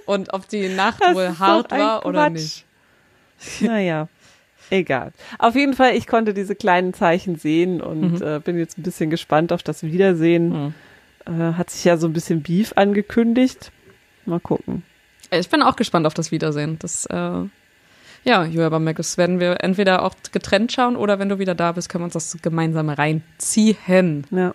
Und 0.06 0.34
ob 0.34 0.48
die 0.50 0.68
Nacht 0.70 1.02
Das 1.02 1.16
wohl 1.16 1.40
hart 1.40 1.72
war 1.72 2.06
oder 2.06 2.30
nicht. 2.30 2.66
Naja, 3.62 4.08
egal. 4.70 5.12
Auf 5.40 5.56
jeden 5.56 5.74
Fall, 5.74 5.96
ich 5.96 6.08
konnte 6.08 6.34
diese 6.34 6.56
kleinen 6.56 6.94
Zeichen 6.94 7.36
sehen 7.36 7.82
und 7.82 8.22
äh, 8.22 8.40
bin 8.44 8.58
jetzt 8.58 8.78
ein 8.78 8.84
bisschen 8.84 9.10
gespannt 9.10 9.52
auf 9.54 9.64
das 9.64 9.84
Wiedersehen. 9.84 10.74
Äh, 11.26 11.54
hat 11.54 11.70
sich 11.70 11.84
ja 11.84 11.98
so 11.98 12.08
ein 12.08 12.14
bisschen 12.14 12.42
Beef 12.44 12.74
angekündigt. 12.76 13.72
Mal 14.26 14.40
gucken. 14.40 14.84
Ich 15.32 15.50
bin 15.50 15.62
auch 15.62 15.76
gespannt 15.76 16.06
auf 16.06 16.14
das 16.14 16.32
Wiedersehen. 16.32 16.78
Das, 16.80 17.06
äh, 17.08 17.14
ja, 17.14 18.44
Julia 18.44 18.70
Bamberg, 18.70 18.98
das 18.98 19.18
werden 19.18 19.40
wir 19.40 19.64
entweder 19.64 20.04
auch 20.04 20.16
getrennt 20.32 20.72
schauen 20.72 20.96
oder 20.96 21.20
wenn 21.20 21.30
du 21.30 21.40
wieder 21.40 21.56
da 21.56 21.72
bist, 21.72 21.90
können 21.90 22.04
wir 22.04 22.06
uns 22.06 22.14
das 22.14 22.38
gemeinsam 22.42 22.90
reinziehen. 22.90 24.26
Ja. 24.32 24.54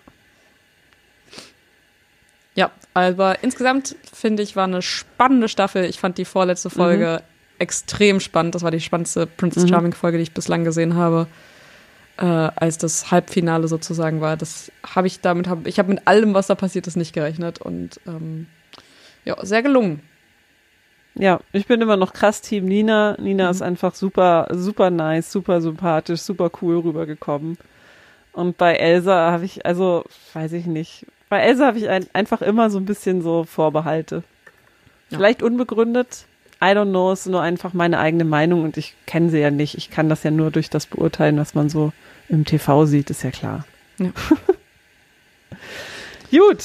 Ja, 2.53 2.71
aber 2.93 3.43
insgesamt 3.43 3.95
finde 4.13 4.43
ich, 4.43 4.57
war 4.57 4.65
eine 4.65 4.81
spannende 4.81 5.47
Staffel. 5.47 5.85
Ich 5.85 5.99
fand 5.99 6.17
die 6.17 6.25
vorletzte 6.25 6.69
Folge 6.69 7.23
extrem 7.61 8.19
spannend. 8.19 8.55
Das 8.55 8.63
war 8.63 8.71
die 8.71 8.81
spannendste 8.81 9.25
Princess 9.27 9.69
Charming 9.69 9.93
Folge, 9.93 10.17
die 10.17 10.23
ich 10.23 10.33
bislang 10.33 10.63
gesehen 10.63 10.95
habe. 10.95 11.27
Äh, 12.17 12.25
als 12.25 12.77
das 12.77 13.09
Halbfinale 13.09 13.67
sozusagen 13.67 14.19
war. 14.19 14.35
Das 14.35 14.71
habe 14.85 15.07
ich 15.07 15.21
damit, 15.21 15.47
hab, 15.47 15.65
ich 15.65 15.79
habe 15.79 15.89
mit 15.89 16.07
allem, 16.07 16.33
was 16.33 16.47
da 16.47 16.55
passiert 16.55 16.85
ist, 16.85 16.97
nicht 16.97 17.13
gerechnet. 17.13 17.59
Und 17.59 17.99
ähm, 18.05 18.47
ja, 19.23 19.43
sehr 19.45 19.63
gelungen. 19.63 20.01
Ja, 21.15 21.39
ich 21.51 21.67
bin 21.67 21.81
immer 21.81 21.97
noch 21.97 22.13
krass 22.13 22.41
Team 22.41 22.65
Nina. 22.65 23.15
Nina 23.19 23.49
ist 23.49 23.61
einfach 23.61 23.95
super, 23.95 24.47
super 24.51 24.89
nice, 24.89 25.31
super 25.31 25.61
sympathisch, 25.61 26.21
super 26.21 26.51
cool 26.61 26.79
rübergekommen. 26.79 27.57
Und 28.33 28.57
bei 28.57 28.75
Elsa 28.75 29.31
habe 29.31 29.45
ich, 29.45 29.65
also, 29.65 30.05
weiß 30.33 30.53
ich 30.53 30.65
nicht. 30.65 31.05
Bei 31.27 31.39
Elsa 31.39 31.65
habe 31.65 31.77
ich 31.77 31.89
ein, 31.89 32.07
einfach 32.13 32.41
immer 32.41 32.69
so 32.69 32.77
ein 32.77 32.85
bisschen 32.85 33.21
so 33.21 33.43
Vorbehalte. 33.43 34.23
Ja. 35.09 35.17
Vielleicht 35.17 35.43
unbegründet. 35.43 36.25
I 36.63 36.75
don't 36.75 36.91
know, 36.91 37.11
es 37.11 37.21
ist 37.21 37.27
nur 37.27 37.41
einfach 37.41 37.73
meine 37.73 37.99
eigene 37.99 38.23
Meinung 38.23 38.63
und 38.63 38.77
ich 38.77 38.95
kenne 39.07 39.29
sie 39.29 39.39
ja 39.39 39.49
nicht. 39.49 39.75
Ich 39.77 39.89
kann 39.89 40.09
das 40.09 40.23
ja 40.23 40.31
nur 40.31 40.51
durch 40.51 40.69
das 40.69 40.85
beurteilen, 40.85 41.37
was 41.37 41.55
man 41.55 41.69
so 41.69 41.91
im 42.29 42.45
TV 42.45 42.85
sieht, 42.85 43.09
ist 43.09 43.23
ja 43.23 43.31
klar. 43.31 43.65
Ja. 43.97 44.11
Gut, 46.31 46.63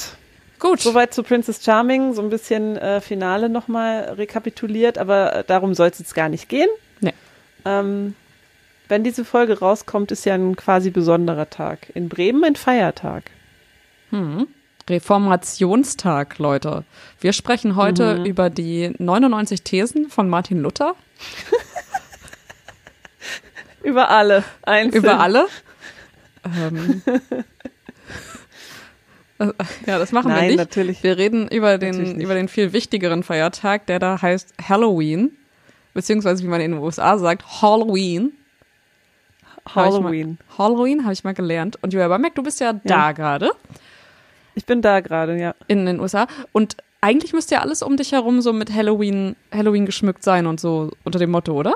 Gut. 0.59 0.79
Soweit 0.79 1.13
zu 1.13 1.23
Princess 1.23 1.63
Charming, 1.63 2.13
so 2.13 2.21
ein 2.21 2.29
bisschen 2.29 2.77
äh, 2.77 2.99
Finale 2.99 3.49
nochmal 3.49 4.15
rekapituliert, 4.17 4.97
aber 4.97 5.35
äh, 5.35 5.43
darum 5.45 5.75
soll 5.75 5.89
es 5.89 5.99
jetzt 5.99 6.15
gar 6.15 6.29
nicht 6.29 6.49
gehen. 6.49 6.69
Nee. 6.99 7.13
Ähm, 7.65 8.15
wenn 8.87 9.03
diese 9.03 9.23
Folge 9.23 9.59
rauskommt, 9.59 10.11
ist 10.11 10.25
ja 10.25 10.33
ein 10.33 10.55
quasi 10.55 10.89
besonderer 10.89 11.49
Tag. 11.49 11.91
In 11.93 12.09
Bremen 12.09 12.43
ein 12.43 12.55
Feiertag. 12.55 13.25
Hm. 14.09 14.47
Reformationstag, 14.89 16.37
Leute. 16.39 16.83
Wir 17.19 17.33
sprechen 17.33 17.75
heute 17.75 18.19
Mhm. 18.19 18.25
über 18.25 18.49
die 18.49 18.93
99 18.97 19.63
Thesen 19.63 20.09
von 20.09 20.29
Martin 20.29 20.59
Luther. 20.61 20.95
Über 23.83 24.09
alle. 24.09 24.43
Einzeln. 24.63 25.03
Über 25.03 25.19
alle. 25.19 25.47
ähm. 26.45 27.01
Äh, 29.39 29.53
Ja, 29.85 29.99
das 29.99 30.11
machen 30.11 30.29
wir 30.29 30.35
Nein, 30.35 30.47
nicht. 30.47 30.57
natürlich. 30.57 31.03
Wir 31.03 31.15
reden 31.19 31.47
über 31.47 31.77
den, 31.77 32.19
über 32.19 32.33
den 32.33 32.47
viel 32.47 32.73
wichtigeren 32.73 33.21
Feiertag, 33.21 33.85
der 33.85 33.99
da 33.99 34.19
heißt 34.19 34.51
Halloween. 34.67 35.29
Beziehungsweise, 35.93 36.41
wie 36.43 36.47
man 36.47 36.59
in 36.59 36.71
den 36.71 36.81
USA 36.81 37.19
sagt, 37.19 37.61
Halloween. 37.61 38.31
Hab 39.65 39.75
Halloween. 39.75 40.39
Mal, 40.49 40.57
Halloween 40.57 41.03
habe 41.03 41.13
ich 41.13 41.23
mal 41.23 41.35
gelernt. 41.35 41.77
Und 41.83 41.93
Julia 41.93 42.07
Bamek, 42.07 42.33
du 42.33 42.41
bist 42.41 42.59
ja, 42.61 42.73
da 42.73 43.11
gerade 43.11 43.51
Ich 44.57 44.65
bin 44.65 44.81
da 44.81 44.99
gerade, 45.01 45.37
ja. 45.39 45.53
in 45.67 45.85
den 45.85 45.99
USA. 45.99 46.27
Und 46.51 46.75
eigentlich 46.99 47.31
müsste 47.31 47.55
ja 47.55 47.61
alles 47.61 47.83
um 47.83 47.95
dich 47.95 48.11
herum 48.11 48.41
so 48.41 48.51
mit 48.53 48.73
Halloween, 48.73 49.35
Halloween 49.53 49.85
geschmückt 49.85 50.23
sein 50.23 50.47
und 50.47 50.59
so 50.59 50.91
unter 51.03 51.19
dem 51.19 51.29
Motto, 51.31 51.53
oder? 51.53 51.75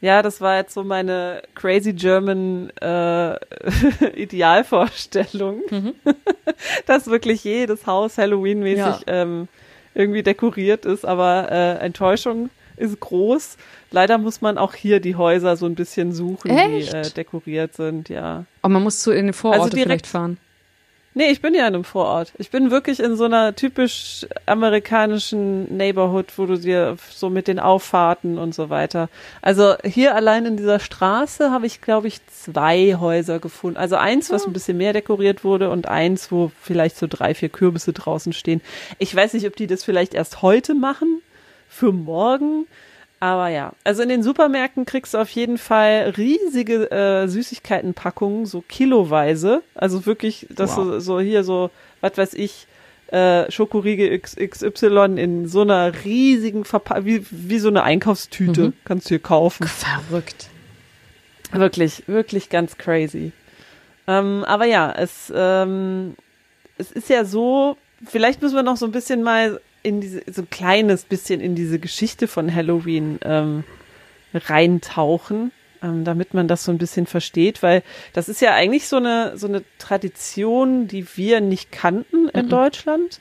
Ja, 0.00 0.22
das 0.22 0.40
war 0.40 0.56
jetzt 0.56 0.74
so 0.74 0.82
meine 0.84 1.42
crazy 1.54 1.92
German 1.92 2.70
äh, 2.80 3.34
Idealvorstellung, 4.16 5.62
Mhm. 5.70 5.94
dass 6.86 7.06
wirklich 7.08 7.44
jedes 7.44 7.86
Haus 7.86 8.18
Halloween-mäßig 8.18 8.76
Ja. 8.78 8.98
ähm, 9.06 9.48
irgendwie 9.94 10.22
dekoriert 10.22 10.86
ist, 10.86 11.04
aber 11.04 11.48
äh, 11.50 11.84
Enttäuschung 11.84 12.50
ist 12.76 12.98
groß. 13.00 13.56
Leider 13.90 14.18
muss 14.18 14.40
man 14.40 14.56
auch 14.58 14.74
hier 14.74 15.00
die 15.00 15.16
Häuser 15.16 15.56
so 15.56 15.66
ein 15.66 15.74
bisschen 15.74 16.12
suchen, 16.12 16.50
Echt? 16.50 16.92
die 16.92 16.96
äh, 16.96 17.10
dekoriert 17.10 17.74
sind, 17.74 18.08
ja. 18.08 18.44
Und 18.62 18.72
man 18.72 18.82
muss 18.82 19.00
zu 19.00 19.10
in 19.12 19.26
den 19.26 19.34
Vororte 19.34 19.62
Also 19.64 19.76
direkt- 19.76 19.88
vielleicht 19.88 20.06
fahren. 20.06 20.38
Nee, 21.14 21.30
ich 21.30 21.42
bin 21.42 21.52
ja 21.52 21.68
in 21.68 21.74
einem 21.74 21.84
Vorort. 21.84 22.32
Ich 22.38 22.50
bin 22.50 22.70
wirklich 22.70 22.98
in 22.98 23.16
so 23.16 23.24
einer 23.24 23.54
typisch 23.54 24.26
amerikanischen 24.46 25.76
Neighborhood, 25.76 26.32
wo 26.36 26.46
du 26.46 26.58
dir 26.58 26.96
so 27.10 27.28
mit 27.28 27.48
den 27.48 27.58
Auffahrten 27.58 28.38
und 28.38 28.54
so 28.54 28.70
weiter. 28.70 29.10
Also 29.42 29.74
hier 29.84 30.14
allein 30.14 30.46
in 30.46 30.56
dieser 30.56 30.80
Straße 30.80 31.50
habe 31.50 31.66
ich, 31.66 31.82
glaube 31.82 32.08
ich, 32.08 32.26
zwei 32.28 32.96
Häuser 32.98 33.40
gefunden. 33.40 33.76
Also 33.76 33.96
eins, 33.96 34.30
was 34.30 34.46
ein 34.46 34.54
bisschen 34.54 34.78
mehr 34.78 34.94
dekoriert 34.94 35.44
wurde 35.44 35.68
und 35.68 35.86
eins, 35.86 36.32
wo 36.32 36.50
vielleicht 36.62 36.96
so 36.96 37.06
drei, 37.06 37.34
vier 37.34 37.50
Kürbisse 37.50 37.92
draußen 37.92 38.32
stehen. 38.32 38.62
Ich 38.98 39.14
weiß 39.14 39.34
nicht, 39.34 39.46
ob 39.46 39.54
die 39.54 39.66
das 39.66 39.84
vielleicht 39.84 40.14
erst 40.14 40.40
heute 40.40 40.74
machen, 40.74 41.20
für 41.68 41.92
morgen. 41.92 42.66
Aber 43.22 43.46
ja, 43.50 43.72
also 43.84 44.02
in 44.02 44.08
den 44.08 44.24
Supermärkten 44.24 44.84
kriegst 44.84 45.14
du 45.14 45.18
auf 45.18 45.30
jeden 45.30 45.56
Fall 45.56 46.12
riesige 46.16 46.90
äh, 46.90 47.28
Süßigkeitenpackungen, 47.28 48.46
so 48.46 48.62
kiloweise. 48.62 49.62
Also 49.76 50.06
wirklich, 50.06 50.48
dass 50.50 50.76
Wow. 50.76 50.84
du 50.86 51.00
so 51.00 51.20
hier 51.20 51.44
so, 51.44 51.70
was 52.00 52.18
weiß 52.18 52.34
ich, 52.34 52.66
äh, 53.12 53.48
Schokoriegel 53.48 54.18
XY 54.18 55.14
in 55.18 55.46
so 55.46 55.60
einer 55.60 55.92
riesigen 56.04 56.64
Verpackung, 56.64 57.04
wie, 57.04 57.24
wie 57.30 57.60
so 57.60 57.68
eine 57.68 57.84
Einkaufstüte 57.84 58.62
Mhm. 58.68 58.72
kannst 58.84 59.06
du 59.06 59.10
hier 59.10 59.18
kaufen. 59.20 59.68
Verrückt. 59.68 60.48
Wirklich, 61.52 62.02
wirklich 62.08 62.48
ganz 62.50 62.76
crazy. 62.76 63.30
Ähm, 64.08 64.44
aber 64.48 64.64
ja, 64.64 64.90
es, 64.98 65.32
ähm, 65.32 66.16
es 66.76 66.90
ist 66.90 67.08
ja 67.08 67.24
so, 67.24 67.76
vielleicht 68.04 68.42
müssen 68.42 68.56
wir 68.56 68.64
noch 68.64 68.76
so 68.78 68.86
ein 68.86 68.90
bisschen 68.92 69.22
mal 69.22 69.60
in 69.82 70.00
diese, 70.00 70.22
so 70.30 70.42
ein 70.42 70.50
kleines 70.50 71.04
bisschen 71.04 71.40
in 71.40 71.54
diese 71.54 71.78
Geschichte 71.78 72.28
von 72.28 72.54
Halloween 72.54 73.18
ähm, 73.24 73.64
reintauchen, 74.34 75.52
ähm, 75.82 76.04
damit 76.04 76.34
man 76.34 76.48
das 76.48 76.64
so 76.64 76.72
ein 76.72 76.78
bisschen 76.78 77.06
versteht, 77.06 77.62
weil 77.62 77.82
das 78.12 78.28
ist 78.28 78.40
ja 78.40 78.54
eigentlich 78.54 78.86
so 78.88 78.96
eine, 78.96 79.36
so 79.36 79.46
eine 79.46 79.64
Tradition, 79.78 80.88
die 80.88 81.06
wir 81.16 81.40
nicht 81.40 81.72
kannten 81.72 82.28
in 82.28 82.48
Deutschland, 82.48 83.20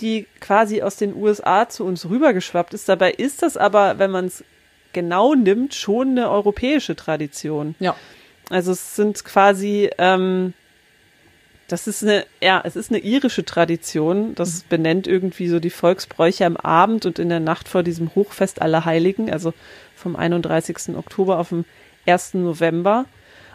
die 0.00 0.26
quasi 0.40 0.82
aus 0.82 0.96
den 0.96 1.14
USA 1.14 1.68
zu 1.68 1.84
uns 1.84 2.08
rübergeschwappt 2.08 2.74
ist. 2.74 2.88
Dabei 2.88 3.12
ist 3.12 3.42
das 3.42 3.56
aber, 3.56 3.98
wenn 3.98 4.10
man 4.10 4.26
es 4.26 4.44
genau 4.92 5.34
nimmt, 5.34 5.74
schon 5.74 6.10
eine 6.10 6.30
europäische 6.30 6.96
Tradition. 6.96 7.74
Ja. 7.78 7.94
Also 8.50 8.72
es 8.72 8.96
sind 8.96 9.24
quasi, 9.24 9.90
ähm, 9.98 10.54
das 11.68 11.86
ist 11.86 12.02
eine, 12.02 12.26
ja, 12.42 12.60
es 12.64 12.76
ist 12.76 12.90
eine 12.90 13.00
irische 13.00 13.44
Tradition. 13.44 14.34
Das 14.34 14.62
benennt 14.62 15.06
irgendwie 15.06 15.48
so 15.48 15.60
die 15.60 15.70
Volksbräuche 15.70 16.44
am 16.44 16.56
Abend 16.56 17.06
und 17.06 17.18
in 17.18 17.28
der 17.28 17.40
Nacht 17.40 17.68
vor 17.68 17.82
diesem 17.82 18.14
Hochfest 18.14 18.60
aller 18.60 18.84
Heiligen, 18.84 19.30
also 19.30 19.54
vom 19.96 20.16
31. 20.16 20.96
Oktober 20.96 21.38
auf 21.38 21.48
dem 21.48 21.64
1. 22.06 22.34
November. 22.34 23.06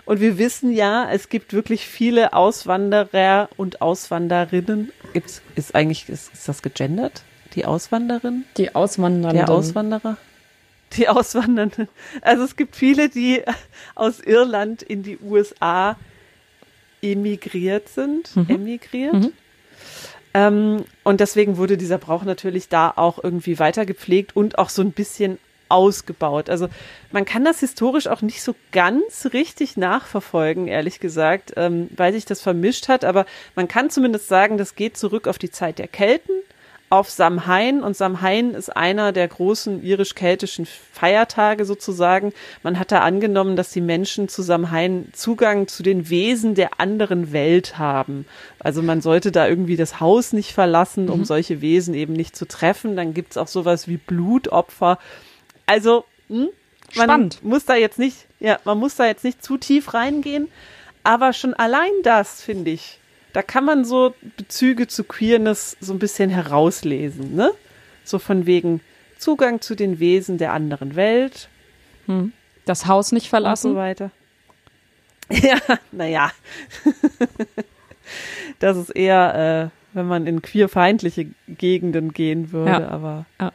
Und 0.05 0.21
wir 0.21 0.39
wissen 0.39 0.73
ja, 0.73 1.07
es 1.11 1.29
gibt 1.29 1.53
wirklich 1.53 1.85
viele 1.85 2.33
Auswanderer 2.33 3.47
und 3.57 3.81
Auswanderinnen. 3.81 4.91
Gibt's, 5.13 5.43
ist 5.55 5.75
eigentlich, 5.75 6.09
ist, 6.09 6.33
ist 6.33 6.47
das 6.47 6.63
gegendert? 6.63 7.21
Die 7.53 7.65
Auswanderin? 7.65 8.45
Die 8.57 8.73
Auswandernden. 8.73 9.37
Der 9.37 9.49
Auswanderer? 9.49 10.17
Die 10.93 11.07
Auswandernden. 11.07 11.87
Also 12.21 12.43
es 12.43 12.55
gibt 12.55 12.75
viele, 12.75 13.09
die 13.09 13.43
aus 13.93 14.19
Irland 14.19 14.81
in 14.81 15.03
die 15.03 15.19
USA 15.19 15.95
emigriert 17.01 17.89
sind. 17.89 18.31
Emigriert. 18.47 19.31
Ähm, 20.33 20.85
und 21.03 21.19
deswegen 21.19 21.57
wurde 21.57 21.77
dieser 21.77 21.97
Brauch 21.97 22.23
natürlich 22.23 22.69
da 22.69 22.93
auch 22.95 23.23
irgendwie 23.23 23.59
weiter 23.59 23.85
gepflegt 23.85 24.35
und 24.35 24.57
auch 24.57 24.69
so 24.69 24.81
ein 24.81 24.91
bisschen 24.91 25.39
ausgebaut. 25.69 26.49
Also 26.49 26.67
man 27.11 27.25
kann 27.25 27.45
das 27.45 27.59
historisch 27.59 28.07
auch 28.07 28.21
nicht 28.21 28.41
so 28.41 28.55
ganz 28.71 29.29
richtig 29.33 29.77
nachverfolgen, 29.77 30.67
ehrlich 30.67 30.99
gesagt, 30.99 31.53
ähm, 31.57 31.89
weil 31.95 32.13
sich 32.13 32.25
das 32.25 32.41
vermischt 32.41 32.87
hat. 32.89 33.05
Aber 33.05 33.25
man 33.55 33.67
kann 33.67 33.89
zumindest 33.89 34.27
sagen, 34.27 34.57
das 34.57 34.75
geht 34.75 34.97
zurück 34.97 35.27
auf 35.27 35.37
die 35.37 35.51
Zeit 35.51 35.79
der 35.79 35.87
Kelten, 35.87 36.33
auf 36.89 37.09
Samhain 37.09 37.83
und 37.83 37.95
Samhain 37.95 38.55
ist 38.55 38.75
einer 38.75 39.11
der 39.11 39.27
großen 39.27 39.83
irisch-keltischen 39.83 40.65
Feiertage 40.65 41.65
sozusagen. 41.65 42.33
Man 42.63 42.79
hat 42.79 42.91
da 42.91 43.01
angenommen, 43.01 43.55
dass 43.55 43.69
die 43.69 43.81
Menschen 43.81 44.27
zu 44.27 44.41
Samhain 44.41 45.09
Zugang 45.13 45.67
zu 45.67 45.83
den 45.83 46.09
Wesen 46.09 46.55
der 46.55 46.79
anderen 46.79 47.31
Welt 47.31 47.77
haben. 47.77 48.25
Also 48.57 48.81
man 48.81 49.01
sollte 49.01 49.31
da 49.31 49.47
irgendwie 49.47 49.77
das 49.77 49.99
Haus 49.99 50.33
nicht 50.33 50.53
verlassen, 50.53 51.09
um 51.09 51.19
mhm. 51.19 51.25
solche 51.25 51.61
Wesen 51.61 51.93
eben 51.93 52.13
nicht 52.13 52.35
zu 52.35 52.47
treffen. 52.47 52.95
Dann 52.95 53.13
gibt's 53.13 53.37
auch 53.37 53.47
sowas 53.47 53.87
wie 53.87 53.97
Blutopfer. 53.97 54.97
Also 55.67 56.05
hm, 56.27 56.49
man 56.95 57.05
Spannend. 57.05 57.43
muss 57.43 57.65
da 57.65 57.75
jetzt 57.75 57.99
nicht, 57.99 58.25
ja, 58.39 58.59
man 58.65 58.79
muss 58.79 58.95
da 58.95 59.05
jetzt 59.05 59.23
nicht 59.23 59.43
zu 59.43 59.57
tief 59.57 59.93
reingehen, 59.93 60.47
aber 61.03 61.33
schon 61.33 61.53
allein 61.53 61.91
das 62.03 62.41
finde 62.41 62.71
ich 62.71 62.98
da 63.33 63.41
kann 63.41 63.65
man 63.65 63.85
so 63.85 64.15
Bezüge 64.37 64.87
zu 64.87 65.03
Queerness 65.03 65.77
so 65.79 65.93
ein 65.93 65.99
bisschen 65.99 66.29
herauslesen, 66.29 67.35
ne? 67.35 67.51
So 68.03 68.19
von 68.19 68.45
wegen 68.45 68.81
Zugang 69.17 69.61
zu 69.61 69.75
den 69.75 69.99
Wesen 69.99 70.37
der 70.37 70.53
anderen 70.53 70.95
Welt. 70.95 71.49
Hm. 72.07 72.33
Das 72.65 72.87
Haus 72.87 73.11
nicht 73.11 73.29
verlassen. 73.29 73.67
Und 73.67 73.73
so 73.73 73.79
weiter. 73.79 74.11
Ja, 75.31 75.59
naja. 75.91 76.31
das 78.59 78.77
ist 78.77 78.89
eher, 78.89 79.71
äh, 79.71 79.95
wenn 79.95 80.07
man 80.07 80.25
in 80.25 80.41
queerfeindliche 80.41 81.27
Gegenden 81.47 82.13
gehen 82.13 82.51
würde, 82.51 82.71
ja. 82.71 82.87
aber. 82.87 83.27
Ja. 83.39 83.51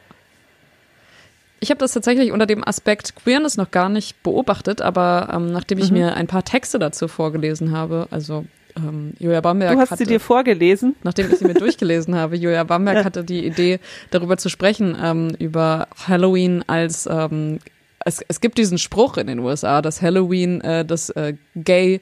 Ich 1.59 1.69
habe 1.69 1.79
das 1.79 1.91
tatsächlich 1.91 2.31
unter 2.31 2.45
dem 2.45 2.65
Aspekt 2.65 3.15
Queerness 3.17 3.57
noch 3.57 3.71
gar 3.71 3.89
nicht 3.89 4.23
beobachtet, 4.23 4.81
aber 4.81 5.29
ähm, 5.33 5.51
nachdem 5.51 5.79
ich 5.79 5.91
mhm. 5.91 5.97
mir 5.97 6.15
ein 6.15 6.27
paar 6.27 6.45
Texte 6.45 6.79
dazu 6.79 7.09
vorgelesen 7.09 7.71
habe, 7.75 8.07
also 8.11 8.45
ähm, 8.77 9.13
Julia 9.19 9.41
Bamberg 9.41 9.73
Du 9.73 9.79
hast 9.79 9.91
hatte, 9.91 10.03
sie 10.03 10.09
dir 10.09 10.19
vorgelesen? 10.19 10.95
Nachdem 11.03 11.31
ich 11.31 11.37
sie 11.37 11.45
mir 11.45 11.53
durchgelesen 11.55 12.15
habe. 12.15 12.35
Julia 12.35 12.63
Bamberg 12.63 12.97
ja. 12.97 13.03
hatte 13.05 13.23
die 13.23 13.45
Idee, 13.45 13.79
darüber 14.11 14.37
zu 14.37 14.49
sprechen, 14.49 14.97
ähm, 15.01 15.35
über 15.39 15.87
Halloween 16.07 16.63
als 16.67 17.07
ähm, 17.09 17.59
es, 18.05 18.21
es 18.27 18.39
gibt 18.39 18.57
diesen 18.57 18.77
Spruch 18.77 19.17
in 19.17 19.27
den 19.27 19.39
USA, 19.39 19.81
dass 19.81 20.01
Halloween 20.01 20.61
äh, 20.61 20.85
das 20.85 21.09
äh, 21.09 21.33
Gay, 21.55 22.01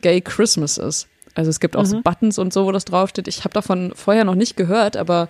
Gay 0.00 0.20
Christmas 0.20 0.78
ist. 0.78 1.08
Also 1.34 1.50
es 1.50 1.60
gibt 1.60 1.76
auch 1.76 1.82
mhm. 1.82 1.86
so 1.86 2.00
Buttons 2.02 2.38
und 2.38 2.52
so, 2.52 2.66
wo 2.66 2.72
das 2.72 2.84
draufsteht. 2.84 3.28
Ich 3.28 3.44
habe 3.44 3.54
davon 3.54 3.92
vorher 3.94 4.24
noch 4.24 4.34
nicht 4.34 4.56
gehört, 4.56 4.96
aber 4.96 5.28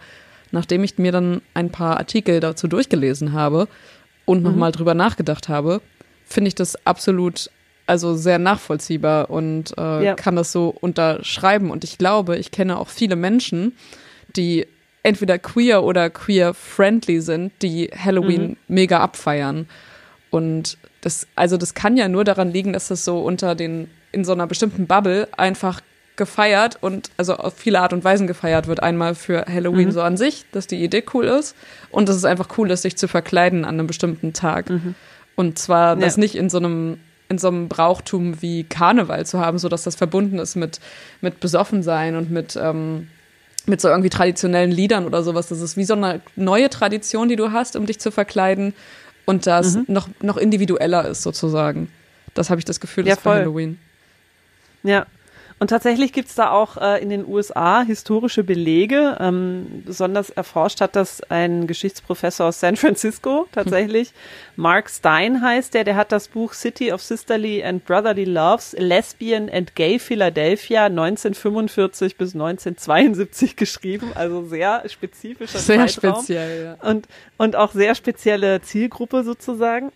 nachdem 0.50 0.84
ich 0.84 0.98
mir 0.98 1.12
dann 1.12 1.42
ein 1.54 1.70
paar 1.70 1.98
Artikel 1.98 2.40
dazu 2.40 2.68
durchgelesen 2.68 3.32
habe 3.32 3.68
und 4.24 4.38
mhm. 4.38 4.44
nochmal 4.44 4.72
drüber 4.72 4.94
nachgedacht 4.94 5.48
habe, 5.48 5.80
finde 6.24 6.48
ich 6.48 6.54
das 6.54 6.86
absolut 6.86 7.50
also 7.86 8.14
sehr 8.14 8.38
nachvollziehbar 8.38 9.30
und 9.30 9.76
äh, 9.76 10.04
ja. 10.04 10.14
kann 10.14 10.36
das 10.36 10.52
so 10.52 10.74
unterschreiben. 10.80 11.70
Und 11.70 11.84
ich 11.84 11.98
glaube, 11.98 12.36
ich 12.36 12.50
kenne 12.50 12.78
auch 12.78 12.88
viele 12.88 13.16
Menschen, 13.16 13.76
die 14.36 14.66
entweder 15.02 15.38
queer 15.38 15.82
oder 15.82 16.10
queer-friendly 16.10 17.20
sind, 17.20 17.52
die 17.62 17.90
Halloween 17.92 18.50
mhm. 18.50 18.56
mega 18.68 19.00
abfeiern. 19.00 19.68
Und 20.30 20.78
das, 21.00 21.26
also 21.34 21.56
das 21.56 21.74
kann 21.74 21.96
ja 21.96 22.08
nur 22.08 22.24
daran 22.24 22.52
liegen, 22.52 22.72
dass 22.72 22.88
das 22.88 23.04
so 23.04 23.20
unter 23.20 23.54
den, 23.54 23.90
in 24.12 24.24
so 24.24 24.32
einer 24.32 24.46
bestimmten 24.46 24.86
Bubble 24.86 25.28
einfach 25.36 25.80
gefeiert 26.16 26.78
und 26.80 27.10
also 27.16 27.36
auf 27.36 27.54
viele 27.54 27.80
Art 27.80 27.92
und 27.92 28.04
Weisen 28.04 28.26
gefeiert 28.26 28.66
wird. 28.66 28.82
Einmal 28.82 29.14
für 29.14 29.44
Halloween 29.46 29.88
mhm. 29.88 29.92
so 29.92 30.02
an 30.02 30.16
sich, 30.16 30.44
dass 30.52 30.66
die 30.66 30.82
Idee 30.82 31.02
cool 31.14 31.24
ist 31.24 31.56
und 31.90 32.08
dass 32.08 32.16
es 32.16 32.24
einfach 32.24 32.48
cool 32.58 32.70
ist, 32.70 32.82
sich 32.82 32.96
zu 32.96 33.08
verkleiden 33.08 33.64
an 33.64 33.74
einem 33.78 33.86
bestimmten 33.86 34.32
Tag. 34.32 34.70
Mhm. 34.70 34.94
Und 35.34 35.58
zwar 35.58 35.96
das 35.96 36.16
nicht 36.18 36.34
in 36.34 36.50
so 36.50 36.58
einem 36.58 36.98
in 37.32 37.38
so 37.38 37.48
einem 37.48 37.68
Brauchtum 37.68 38.40
wie 38.40 38.64
Karneval 38.64 39.26
zu 39.26 39.40
haben, 39.40 39.58
so 39.58 39.68
dass 39.68 39.82
das 39.82 39.96
verbunden 39.96 40.38
ist 40.38 40.54
mit, 40.54 40.80
mit 41.20 41.40
Besoffensein 41.40 42.14
und 42.14 42.30
mit, 42.30 42.56
ähm, 42.56 43.08
mit 43.66 43.80
so 43.80 43.88
irgendwie 43.88 44.10
traditionellen 44.10 44.70
Liedern 44.70 45.06
oder 45.06 45.22
sowas. 45.22 45.48
Das 45.48 45.60
ist 45.60 45.76
wie 45.76 45.84
so 45.84 45.94
eine 45.94 46.20
neue 46.36 46.70
Tradition, 46.70 47.28
die 47.28 47.36
du 47.36 47.52
hast, 47.52 47.74
um 47.74 47.86
dich 47.86 47.98
zu 47.98 48.10
verkleiden 48.10 48.74
und 49.24 49.46
das 49.46 49.74
mhm. 49.74 49.84
noch, 49.88 50.08
noch 50.20 50.36
individueller 50.36 51.08
ist 51.08 51.22
sozusagen. 51.22 51.90
Das 52.34 52.50
habe 52.50 52.58
ich 52.58 52.64
das 52.64 52.80
Gefühl, 52.80 53.06
ja, 53.06 53.14
ist 53.14 53.22
für 53.22 53.30
Halloween. 53.30 53.78
Ja, 54.82 55.06
und 55.62 55.68
tatsächlich 55.68 56.12
gibt's 56.12 56.34
da 56.34 56.50
auch 56.50 56.76
äh, 56.76 57.00
in 57.00 57.08
den 57.08 57.24
USA 57.24 57.82
historische 57.82 58.42
Belege. 58.42 59.16
Ähm, 59.20 59.84
besonders 59.86 60.30
erforscht 60.30 60.80
hat 60.80 60.96
das 60.96 61.22
ein 61.30 61.68
Geschichtsprofessor 61.68 62.48
aus 62.48 62.58
San 62.58 62.74
Francisco 62.74 63.46
tatsächlich. 63.52 64.08
Hm. 64.08 64.14
Mark 64.56 64.90
Stein 64.90 65.40
heißt 65.40 65.72
der, 65.74 65.84
der 65.84 65.94
hat 65.94 66.10
das 66.10 66.26
Buch 66.26 66.54
City 66.54 66.90
of 66.90 67.00
Sisterly 67.00 67.62
and 67.62 67.84
Brotherly 67.84 68.24
Loves, 68.24 68.74
Lesbian 68.76 69.48
and 69.48 69.76
Gay 69.76 70.00
Philadelphia 70.00 70.86
1945 70.86 72.16
bis 72.16 72.34
1972 72.34 73.54
geschrieben. 73.54 74.10
Also 74.16 74.44
sehr 74.44 74.82
spezifischer 74.88 75.60
Sehr 75.60 75.86
Zeitraum. 75.86 76.16
speziell, 76.16 76.76
ja. 76.82 76.90
Und, 76.90 77.06
und 77.38 77.54
auch 77.54 77.70
sehr 77.70 77.94
spezielle 77.94 78.62
Zielgruppe 78.62 79.22
sozusagen. 79.22 79.92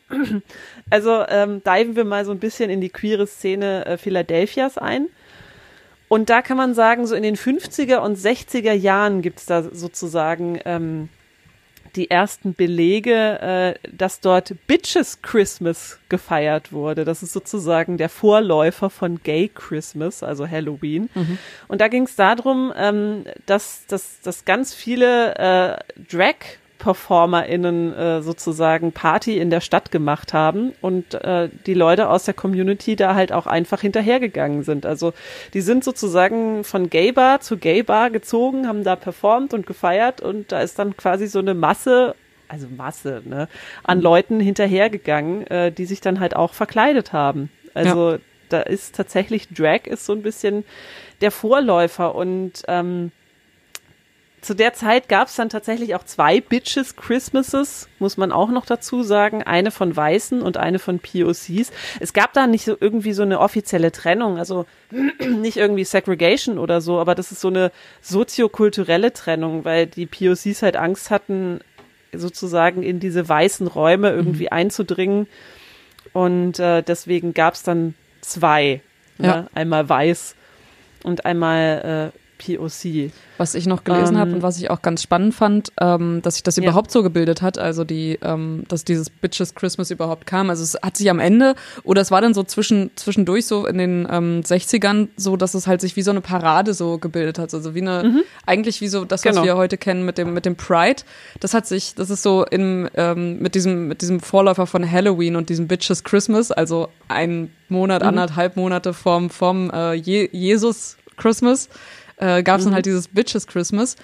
Also 0.88 1.24
ähm, 1.28 1.62
diven 1.64 1.96
wir 1.96 2.04
mal 2.04 2.24
so 2.24 2.30
ein 2.30 2.38
bisschen 2.38 2.70
in 2.70 2.80
die 2.80 2.90
queere 2.90 3.26
Szene 3.26 3.84
äh, 3.86 3.98
Philadelphias 3.98 4.78
ein. 4.78 5.08
Und 6.08 6.30
da 6.30 6.42
kann 6.42 6.56
man 6.56 6.74
sagen, 6.74 7.06
so 7.06 7.14
in 7.14 7.22
den 7.22 7.36
50er 7.36 7.98
und 7.98 8.16
60er 8.16 8.72
Jahren 8.72 9.22
gibt's 9.22 9.46
da 9.46 9.62
sozusagen 9.62 10.60
ähm, 10.64 11.08
die 11.96 12.10
ersten 12.10 12.54
Belege, 12.54 13.40
äh, 13.82 13.88
dass 13.90 14.20
dort 14.20 14.54
Bitches 14.66 15.22
Christmas 15.22 15.98
gefeiert 16.08 16.72
wurde. 16.72 17.04
Das 17.04 17.22
ist 17.22 17.32
sozusagen 17.32 17.96
der 17.96 18.08
Vorläufer 18.08 18.90
von 18.90 19.20
Gay 19.22 19.50
Christmas, 19.52 20.22
also 20.22 20.48
Halloween. 20.48 21.08
Mhm. 21.14 21.38
Und 21.68 21.80
da 21.80 21.88
ging 21.88 22.04
es 22.04 22.14
darum, 22.14 22.72
ähm, 22.76 23.24
dass, 23.46 23.86
dass, 23.86 24.20
dass 24.20 24.44
ganz 24.44 24.74
viele 24.74 25.34
äh, 25.36 25.78
Drag 26.10 26.36
PerformerInnen 26.78 27.94
äh, 27.94 28.22
sozusagen 28.22 28.92
Party 28.92 29.38
in 29.38 29.50
der 29.50 29.60
Stadt 29.60 29.90
gemacht 29.90 30.32
haben 30.32 30.72
und 30.80 31.14
äh, 31.14 31.48
die 31.66 31.74
Leute 31.74 32.08
aus 32.08 32.24
der 32.24 32.34
Community 32.34 32.96
da 32.96 33.14
halt 33.14 33.32
auch 33.32 33.46
einfach 33.46 33.80
hinterhergegangen 33.80 34.62
sind. 34.62 34.86
Also 34.86 35.12
die 35.54 35.60
sind 35.60 35.84
sozusagen 35.84 36.64
von 36.64 36.90
Gay-Bar 36.90 37.40
zu 37.40 37.56
Gay-Bar 37.56 38.10
gezogen, 38.10 38.66
haben 38.68 38.84
da 38.84 38.96
performt 38.96 39.54
und 39.54 39.66
gefeiert 39.66 40.20
und 40.20 40.52
da 40.52 40.60
ist 40.60 40.78
dann 40.78 40.96
quasi 40.96 41.26
so 41.26 41.38
eine 41.38 41.54
Masse 41.54 42.14
also 42.48 42.68
Masse, 42.68 43.22
ne, 43.24 43.48
an 43.82 44.00
Leuten 44.00 44.38
hinterhergegangen, 44.38 45.46
äh, 45.48 45.72
die 45.72 45.84
sich 45.84 46.00
dann 46.00 46.20
halt 46.20 46.36
auch 46.36 46.54
verkleidet 46.54 47.12
haben. 47.12 47.50
Also 47.74 48.12
ja. 48.12 48.18
da 48.48 48.60
ist 48.60 48.94
tatsächlich 48.94 49.48
Drag 49.48 49.86
ist 49.86 50.06
so 50.06 50.12
ein 50.12 50.22
bisschen 50.22 50.64
der 51.20 51.30
Vorläufer 51.30 52.14
und 52.14 52.62
ähm, 52.68 53.10
zu 54.46 54.54
der 54.54 54.74
Zeit 54.74 55.08
gab 55.08 55.26
es 55.26 55.34
dann 55.34 55.48
tatsächlich 55.48 55.96
auch 55.96 56.04
zwei 56.04 56.40
Bitches 56.40 56.94
Christmases, 56.94 57.88
muss 57.98 58.16
man 58.16 58.30
auch 58.30 58.50
noch 58.50 58.64
dazu 58.64 59.02
sagen. 59.02 59.42
Eine 59.42 59.72
von 59.72 59.94
Weißen 59.94 60.40
und 60.40 60.56
eine 60.56 60.78
von 60.78 61.00
POCs. 61.00 61.72
Es 61.98 62.12
gab 62.12 62.32
da 62.32 62.46
nicht 62.46 62.64
so 62.64 62.76
irgendwie 62.78 63.12
so 63.12 63.22
eine 63.22 63.40
offizielle 63.40 63.90
Trennung, 63.90 64.38
also 64.38 64.64
nicht 65.18 65.56
irgendwie 65.56 65.82
Segregation 65.82 66.58
oder 66.58 66.80
so, 66.80 67.00
aber 67.00 67.16
das 67.16 67.32
ist 67.32 67.40
so 67.40 67.48
eine 67.48 67.72
soziokulturelle 68.00 69.12
Trennung, 69.12 69.64
weil 69.64 69.88
die 69.88 70.06
POCs 70.06 70.62
halt 70.62 70.76
Angst 70.76 71.10
hatten, 71.10 71.58
sozusagen 72.12 72.84
in 72.84 73.00
diese 73.00 73.28
weißen 73.28 73.66
Räume 73.66 74.10
irgendwie 74.10 74.44
mhm. 74.44 74.52
einzudringen. 74.52 75.26
Und 76.12 76.60
äh, 76.60 76.82
deswegen 76.82 77.34
gab 77.34 77.54
es 77.54 77.64
dann 77.64 77.94
zwei. 78.20 78.80
Ja. 79.18 79.42
Ne? 79.42 79.48
Einmal 79.54 79.88
weiß 79.88 80.36
und 81.02 81.26
einmal 81.26 82.12
äh, 82.14 82.18
POC. 82.38 83.10
Was 83.38 83.54
ich 83.54 83.66
noch 83.66 83.84
gelesen 83.84 84.14
ähm, 84.14 84.20
habe 84.20 84.32
und 84.32 84.42
was 84.42 84.58
ich 84.58 84.70
auch 84.70 84.82
ganz 84.82 85.02
spannend 85.02 85.34
fand, 85.34 85.72
ähm, 85.80 86.20
dass 86.22 86.34
sich 86.34 86.42
das 86.42 86.56
ja. 86.56 86.62
überhaupt 86.62 86.90
so 86.90 87.02
gebildet 87.02 87.42
hat, 87.42 87.58
also 87.58 87.84
die, 87.84 88.18
ähm, 88.22 88.64
dass 88.68 88.84
dieses 88.84 89.10
Bitches 89.10 89.54
Christmas 89.54 89.90
überhaupt 89.90 90.26
kam. 90.26 90.50
Also 90.50 90.62
es 90.62 90.76
hat 90.82 90.96
sich 90.96 91.10
am 91.10 91.18
Ende, 91.18 91.54
oder 91.82 92.00
es 92.00 92.10
war 92.10 92.20
dann 92.20 92.34
so 92.34 92.42
zwischen, 92.44 92.90
zwischendurch 92.96 93.46
so 93.46 93.66
in 93.66 93.78
den 93.78 94.08
ähm, 94.10 94.40
60ern 94.42 95.08
so, 95.16 95.36
dass 95.36 95.54
es 95.54 95.66
halt 95.66 95.80
sich 95.80 95.96
wie 95.96 96.02
so 96.02 96.10
eine 96.10 96.20
Parade 96.20 96.72
so 96.74 96.98
gebildet 96.98 97.38
hat. 97.38 97.52
Also 97.52 97.74
wie 97.74 97.82
eine, 97.82 98.04
mhm. 98.04 98.22
eigentlich 98.46 98.80
wie 98.80 98.88
so 98.88 99.04
das, 99.04 99.24
was 99.24 99.32
genau. 99.32 99.44
wir 99.44 99.56
heute 99.56 99.76
kennen 99.76 100.04
mit 100.04 100.18
dem, 100.18 100.32
mit 100.32 100.46
dem 100.46 100.56
Pride. 100.56 101.02
Das 101.40 101.54
hat 101.54 101.66
sich, 101.66 101.94
das 101.94 102.10
ist 102.10 102.22
so 102.22 102.44
im, 102.44 102.88
ähm, 102.94 103.38
mit 103.38 103.54
diesem, 103.54 103.88
mit 103.88 104.02
diesem 104.02 104.20
Vorläufer 104.20 104.66
von 104.66 104.90
Halloween 104.90 105.36
und 105.36 105.48
diesem 105.48 105.68
Bitches 105.68 106.04
Christmas, 106.04 106.50
also 106.50 106.88
ein 107.08 107.50
Monat, 107.68 108.02
mhm. 108.02 108.08
anderthalb 108.08 108.56
Monate 108.56 108.94
vom, 108.94 109.30
vom 109.30 109.70
äh, 109.70 109.94
Je 109.94 110.28
Jesus 110.32 110.96
Christmas 111.16 111.68
äh, 112.16 112.42
gab 112.42 112.58
es 112.58 112.64
mhm. 112.64 112.70
dann 112.70 112.74
halt 112.74 112.86
dieses 112.86 113.08
Bitches 113.08 113.46
Christmas. 113.46 113.96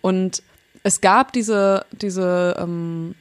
Und 0.00 0.42
es 0.82 1.00
gab 1.00 1.32
diese, 1.32 1.84
diese, 1.92 2.56
ähm, 2.58 3.14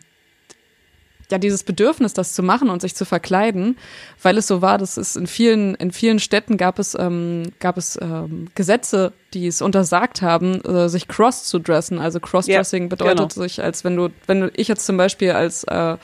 ja, 1.31 1.37
dieses 1.37 1.63
Bedürfnis, 1.63 2.13
das 2.13 2.33
zu 2.33 2.41
machen 2.41 2.69
und 2.69 2.81
sich 2.81 2.95
zu 2.95 3.05
verkleiden, 3.05 3.77
weil 4.21 4.37
es 4.37 4.47
so 4.47 4.61
war, 4.61 4.77
dass 4.77 4.97
es 4.97 5.15
in 5.15 5.27
vielen, 5.27 5.75
in 5.75 5.91
vielen 5.91 6.19
Städten 6.19 6.57
gab 6.57 6.79
es, 6.79 6.95
ähm, 6.97 7.51
gab 7.59 7.77
es 7.77 7.99
ähm, 8.01 8.47
Gesetze, 8.55 9.13
die 9.33 9.45
es 9.45 9.61
untersagt 9.61 10.21
haben, 10.21 10.63
äh, 10.65 10.89
sich 10.89 11.07
cross 11.07 11.43
zu 11.43 11.59
dressen. 11.59 11.99
Also 11.99 12.19
Crossdressing 12.19 12.83
ja, 12.83 12.89
bedeutet 12.89 13.17
genau. 13.17 13.43
sich, 13.43 13.61
als 13.61 13.83
wenn 13.83 13.95
du, 13.95 14.09
wenn 14.25 14.41
du, 14.41 14.51
ich 14.55 14.67
jetzt 14.67 14.85
zum 14.85 14.97
Beispiel 14.97 15.31
als 15.31 15.63
äh, 15.65 15.97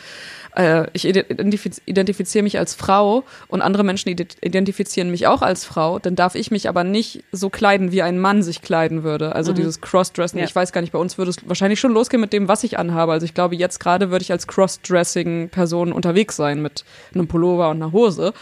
äh, 0.56 0.88
ich 0.94 1.06
identifiz 1.06 1.82
identifiziere 1.86 2.44
mich 2.44 2.58
als 2.58 2.74
Frau 2.74 3.24
und 3.48 3.62
andere 3.62 3.84
Menschen 3.84 4.10
identifizieren 4.10 5.12
mich 5.12 5.28
auch 5.28 5.42
als 5.42 5.66
Frau, 5.66 6.00
dann 6.00 6.16
darf 6.16 6.36
ich 6.36 6.52
mich 6.52 6.70
aber 6.70 6.84
nicht 6.84 7.24
so 7.32 7.50
kleiden, 7.50 7.92
wie 7.92 8.02
ein 8.02 8.20
Mann 8.20 8.44
sich 8.44 8.62
kleiden 8.62 9.04
würde. 9.04 9.36
Also 9.36 9.52
mhm. 9.52 9.58
dieses 9.58 9.82
Crossdressing, 9.82 10.40
ja. 10.40 10.46
ich 10.46 10.56
weiß 10.56 10.72
gar 10.72 10.82
nicht, 10.82 10.94
bei 10.94 11.00
uns 11.00 11.18
würde 11.18 11.32
es 11.32 11.38
wahrscheinlich 11.48 11.80
schon 11.80 11.92
losgehen 11.92 12.22
mit 12.22 12.34
dem, 12.34 12.48
was 12.48 12.64
ich 12.64 12.80
anhabe. 12.80 13.12
Also 13.12 13.26
ich 13.26 13.34
glaube, 13.34 13.56
jetzt 13.56 13.80
gerade 13.80 14.12
würde 14.12 14.24
ich 14.24 14.32
als 14.32 14.48
Crossdressing-Person 14.48 15.92
unterwegs 15.92 16.36
sein 16.36 16.62
mit 16.62 16.86
einem 17.14 17.28
Pullover 17.28 17.70
und 17.70 17.82
einer 17.82 17.92
Hose 17.92 18.34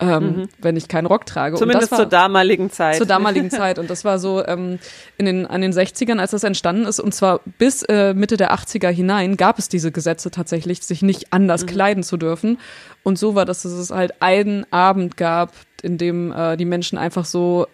ähm, 0.00 0.24
mhm. 0.24 0.48
wenn 0.58 0.76
ich 0.76 0.88
keinen 0.88 1.06
Rock 1.06 1.26
trage. 1.26 1.56
Zumindest 1.56 1.94
zur 1.94 2.06
damaligen 2.06 2.70
Zeit. 2.70 2.96
Zur 2.96 3.06
damaligen 3.06 3.50
Zeit. 3.50 3.78
Und 3.78 3.90
das 3.90 4.04
war 4.04 4.18
so 4.18 4.44
ähm, 4.44 4.78
in 5.18 5.26
den, 5.26 5.46
an 5.46 5.60
den 5.60 5.72
60ern, 5.72 6.18
als 6.18 6.30
das 6.30 6.42
entstanden 6.42 6.86
ist. 6.86 7.00
Und 7.00 7.14
zwar 7.14 7.40
bis 7.58 7.82
äh, 7.82 8.14
Mitte 8.14 8.36
der 8.36 8.54
80er 8.54 8.88
hinein 8.88 9.36
gab 9.36 9.58
es 9.58 9.68
diese 9.68 9.92
Gesetze 9.92 10.30
tatsächlich, 10.30 10.82
sich 10.82 11.02
nicht 11.02 11.32
anders 11.32 11.62
mhm. 11.62 11.66
kleiden 11.66 12.02
zu 12.02 12.16
dürfen. 12.16 12.58
Und 13.02 13.18
so 13.18 13.34
war 13.34 13.44
das, 13.44 13.62
dass 13.62 13.72
es 13.72 13.90
halt 13.90 14.22
einen 14.22 14.70
Abend 14.72 15.16
gab, 15.16 15.52
in 15.82 15.98
dem 15.98 16.32
äh, 16.32 16.56
die 16.56 16.64
Menschen 16.64 16.98
einfach 16.98 17.24
so 17.24 17.66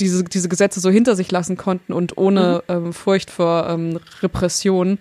diese, 0.00 0.24
diese 0.24 0.48
Gesetze 0.48 0.80
so 0.80 0.90
hinter 0.90 1.16
sich 1.16 1.30
lassen 1.30 1.56
konnten 1.56 1.92
und 1.92 2.16
ohne 2.16 2.62
mhm. 2.68 2.74
ähm, 2.74 2.92
Furcht 2.92 3.30
vor 3.30 3.68
ähm, 3.68 3.98
Repression 4.22 4.98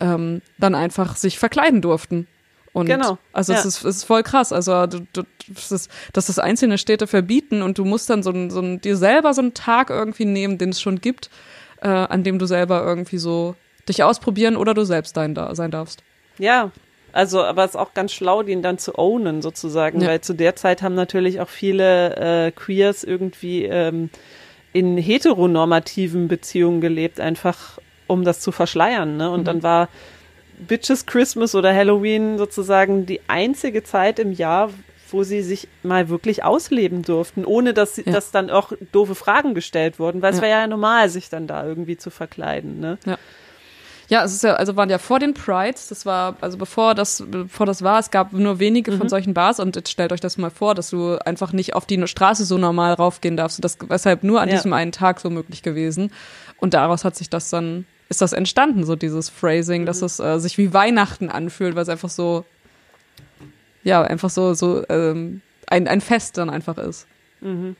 ähm, 0.00 0.42
dann 0.58 0.74
einfach 0.74 1.16
sich 1.16 1.38
verkleiden 1.38 1.82
durften. 1.82 2.26
Und 2.72 2.86
genau. 2.86 3.18
Also 3.32 3.52
ja. 3.52 3.58
es, 3.58 3.64
ist, 3.64 3.84
es 3.84 3.96
ist 3.96 4.04
voll 4.04 4.22
krass. 4.22 4.52
Also 4.52 4.86
du, 4.86 5.00
du, 5.12 5.22
das 5.48 5.72
ist, 5.72 5.90
dass 6.12 6.26
das 6.26 6.38
einzelne 6.38 6.78
Städte 6.78 7.06
verbieten 7.06 7.62
und 7.62 7.78
du 7.78 7.84
musst 7.84 8.08
dann 8.10 8.22
so, 8.22 8.30
ein, 8.30 8.50
so 8.50 8.60
ein, 8.60 8.80
dir 8.80 8.96
selber 8.96 9.34
so 9.34 9.42
einen 9.42 9.54
Tag 9.54 9.90
irgendwie 9.90 10.24
nehmen, 10.24 10.58
den 10.58 10.70
es 10.70 10.80
schon 10.80 11.00
gibt, 11.00 11.30
äh, 11.82 11.88
an 11.88 12.22
dem 12.22 12.38
du 12.38 12.46
selber 12.46 12.84
irgendwie 12.84 13.18
so 13.18 13.56
dich 13.88 14.04
ausprobieren 14.04 14.56
oder 14.56 14.74
du 14.74 14.84
selbst 14.84 15.16
dein, 15.16 15.34
da, 15.34 15.54
sein 15.54 15.70
darfst. 15.70 16.02
Ja, 16.38 16.70
also, 17.12 17.42
aber 17.42 17.64
es 17.64 17.70
ist 17.70 17.76
auch 17.76 17.92
ganz 17.92 18.12
schlau, 18.12 18.42
den 18.42 18.62
dann 18.62 18.78
zu 18.78 18.96
ownen 18.96 19.42
sozusagen, 19.42 20.00
ja. 20.00 20.08
weil 20.08 20.20
zu 20.20 20.32
der 20.32 20.54
Zeit 20.54 20.82
haben 20.82 20.94
natürlich 20.94 21.40
auch 21.40 21.48
viele 21.48 22.46
äh, 22.46 22.50
Queers 22.52 23.02
irgendwie 23.02 23.64
ähm, 23.64 24.10
in 24.72 24.96
heteronormativen 24.96 26.28
Beziehungen 26.28 26.80
gelebt, 26.80 27.18
einfach 27.18 27.78
um 28.06 28.24
das 28.24 28.40
zu 28.40 28.52
verschleiern. 28.52 29.16
Ne? 29.16 29.30
Und 29.30 29.40
mhm. 29.40 29.44
dann 29.44 29.62
war 29.62 29.88
Bitches 30.66 31.06
Christmas 31.06 31.54
oder 31.54 31.74
Halloween 31.74 32.38
sozusagen 32.38 33.06
die 33.06 33.20
einzige 33.28 33.82
Zeit 33.82 34.18
im 34.18 34.32
Jahr, 34.32 34.70
wo 35.10 35.22
sie 35.24 35.42
sich 35.42 35.68
mal 35.82 36.08
wirklich 36.08 36.44
ausleben 36.44 37.02
durften, 37.02 37.44
ohne 37.44 37.74
dass, 37.74 37.96
sie, 37.96 38.04
ja. 38.04 38.12
dass 38.12 38.30
dann 38.30 38.50
auch 38.50 38.72
doofe 38.92 39.14
Fragen 39.14 39.54
gestellt 39.54 39.98
wurden, 39.98 40.22
weil 40.22 40.32
ja. 40.32 40.36
es 40.36 40.42
war 40.42 40.48
ja 40.48 40.66
normal, 40.66 41.08
sich 41.08 41.28
dann 41.28 41.46
da 41.46 41.64
irgendwie 41.64 41.96
zu 41.96 42.10
verkleiden. 42.10 42.80
Ne? 42.80 42.98
Ja. 43.06 43.18
Ja, 44.10 44.24
es 44.24 44.34
ist 44.34 44.42
ja, 44.42 44.54
also 44.54 44.74
waren 44.74 44.90
ja 44.90 44.98
vor 44.98 45.20
den 45.20 45.34
Prides, 45.34 45.86
das 45.86 46.04
war, 46.04 46.36
also 46.40 46.58
bevor 46.58 46.96
das, 46.96 47.22
bevor 47.28 47.64
das 47.64 47.82
war, 47.82 48.00
es 48.00 48.10
gab 48.10 48.32
nur 48.32 48.58
wenige 48.58 48.90
mhm. 48.90 48.98
von 48.98 49.08
solchen 49.08 49.34
Bars 49.34 49.60
und 49.60 49.76
jetzt 49.76 49.88
stellt 49.88 50.12
euch 50.12 50.18
das 50.18 50.36
mal 50.36 50.50
vor, 50.50 50.74
dass 50.74 50.90
du 50.90 51.16
einfach 51.24 51.52
nicht 51.52 51.74
auf 51.74 51.86
die 51.86 52.04
Straße 52.08 52.44
so 52.44 52.58
normal 52.58 52.94
raufgehen 52.94 53.36
darfst. 53.36 53.62
Das 53.62 53.78
weshalb 53.88 54.24
nur 54.24 54.40
an 54.40 54.48
ja. 54.48 54.56
diesem 54.56 54.72
einen 54.72 54.90
Tag 54.90 55.20
so 55.20 55.30
möglich 55.30 55.62
gewesen. 55.62 56.12
Und 56.56 56.74
daraus 56.74 57.04
hat 57.04 57.14
sich 57.14 57.30
das 57.30 57.50
dann 57.50 57.86
ist 58.10 58.20
das 58.20 58.34
entstanden, 58.34 58.84
so 58.84 58.96
dieses 58.96 59.30
Phrasing, 59.30 59.82
mhm. 59.82 59.86
dass 59.86 60.02
es 60.02 60.18
äh, 60.18 60.38
sich 60.38 60.58
wie 60.58 60.74
Weihnachten 60.74 61.30
anfühlt, 61.30 61.76
weil 61.76 61.84
es 61.84 61.88
einfach 61.88 62.10
so, 62.10 62.44
ja, 63.82 64.02
einfach 64.02 64.30
so, 64.30 64.52
so 64.52 64.84
ähm, 64.90 65.40
ein, 65.68 65.88
ein 65.88 66.02
Fest 66.02 66.36
dann 66.36 66.50
einfach 66.50 66.76
ist. 66.76 67.06
Mhm. 67.40 67.76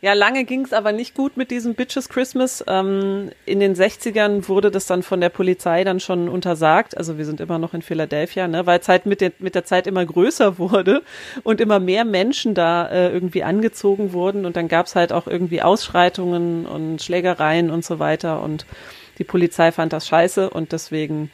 Ja, 0.00 0.14
lange 0.14 0.42
ging 0.44 0.64
es 0.64 0.72
aber 0.72 0.90
nicht 0.90 1.14
gut 1.14 1.36
mit 1.36 1.52
diesem 1.52 1.74
Bitches 1.74 2.08
Christmas. 2.08 2.64
Ähm, 2.66 3.30
in 3.46 3.60
den 3.60 3.76
60ern 3.76 4.48
wurde 4.48 4.72
das 4.72 4.86
dann 4.86 5.04
von 5.04 5.20
der 5.20 5.28
Polizei 5.28 5.84
dann 5.84 6.00
schon 6.00 6.28
untersagt. 6.28 6.96
Also 6.96 7.18
wir 7.18 7.24
sind 7.24 7.40
immer 7.40 7.60
noch 7.60 7.72
in 7.72 7.82
Philadelphia, 7.82 8.48
ne, 8.48 8.66
weil 8.66 8.80
es 8.80 8.88
halt 8.88 9.06
mit 9.06 9.20
der, 9.20 9.30
mit 9.38 9.54
der 9.54 9.64
Zeit 9.64 9.86
immer 9.86 10.04
größer 10.04 10.58
wurde 10.58 11.02
und 11.44 11.60
immer 11.60 11.78
mehr 11.78 12.04
Menschen 12.04 12.54
da 12.54 12.88
äh, 12.88 13.12
irgendwie 13.12 13.44
angezogen 13.44 14.12
wurden. 14.12 14.44
Und 14.44 14.56
dann 14.56 14.66
gab 14.66 14.86
es 14.86 14.96
halt 14.96 15.12
auch 15.12 15.28
irgendwie 15.28 15.62
Ausschreitungen 15.62 16.66
und 16.66 17.00
Schlägereien 17.00 17.70
und 17.70 17.84
so 17.84 18.00
weiter. 18.00 18.42
Und 18.42 18.66
die 19.22 19.28
Polizei 19.28 19.70
fand 19.70 19.92
das 19.92 20.08
scheiße 20.08 20.50
und 20.50 20.72
deswegen, 20.72 21.30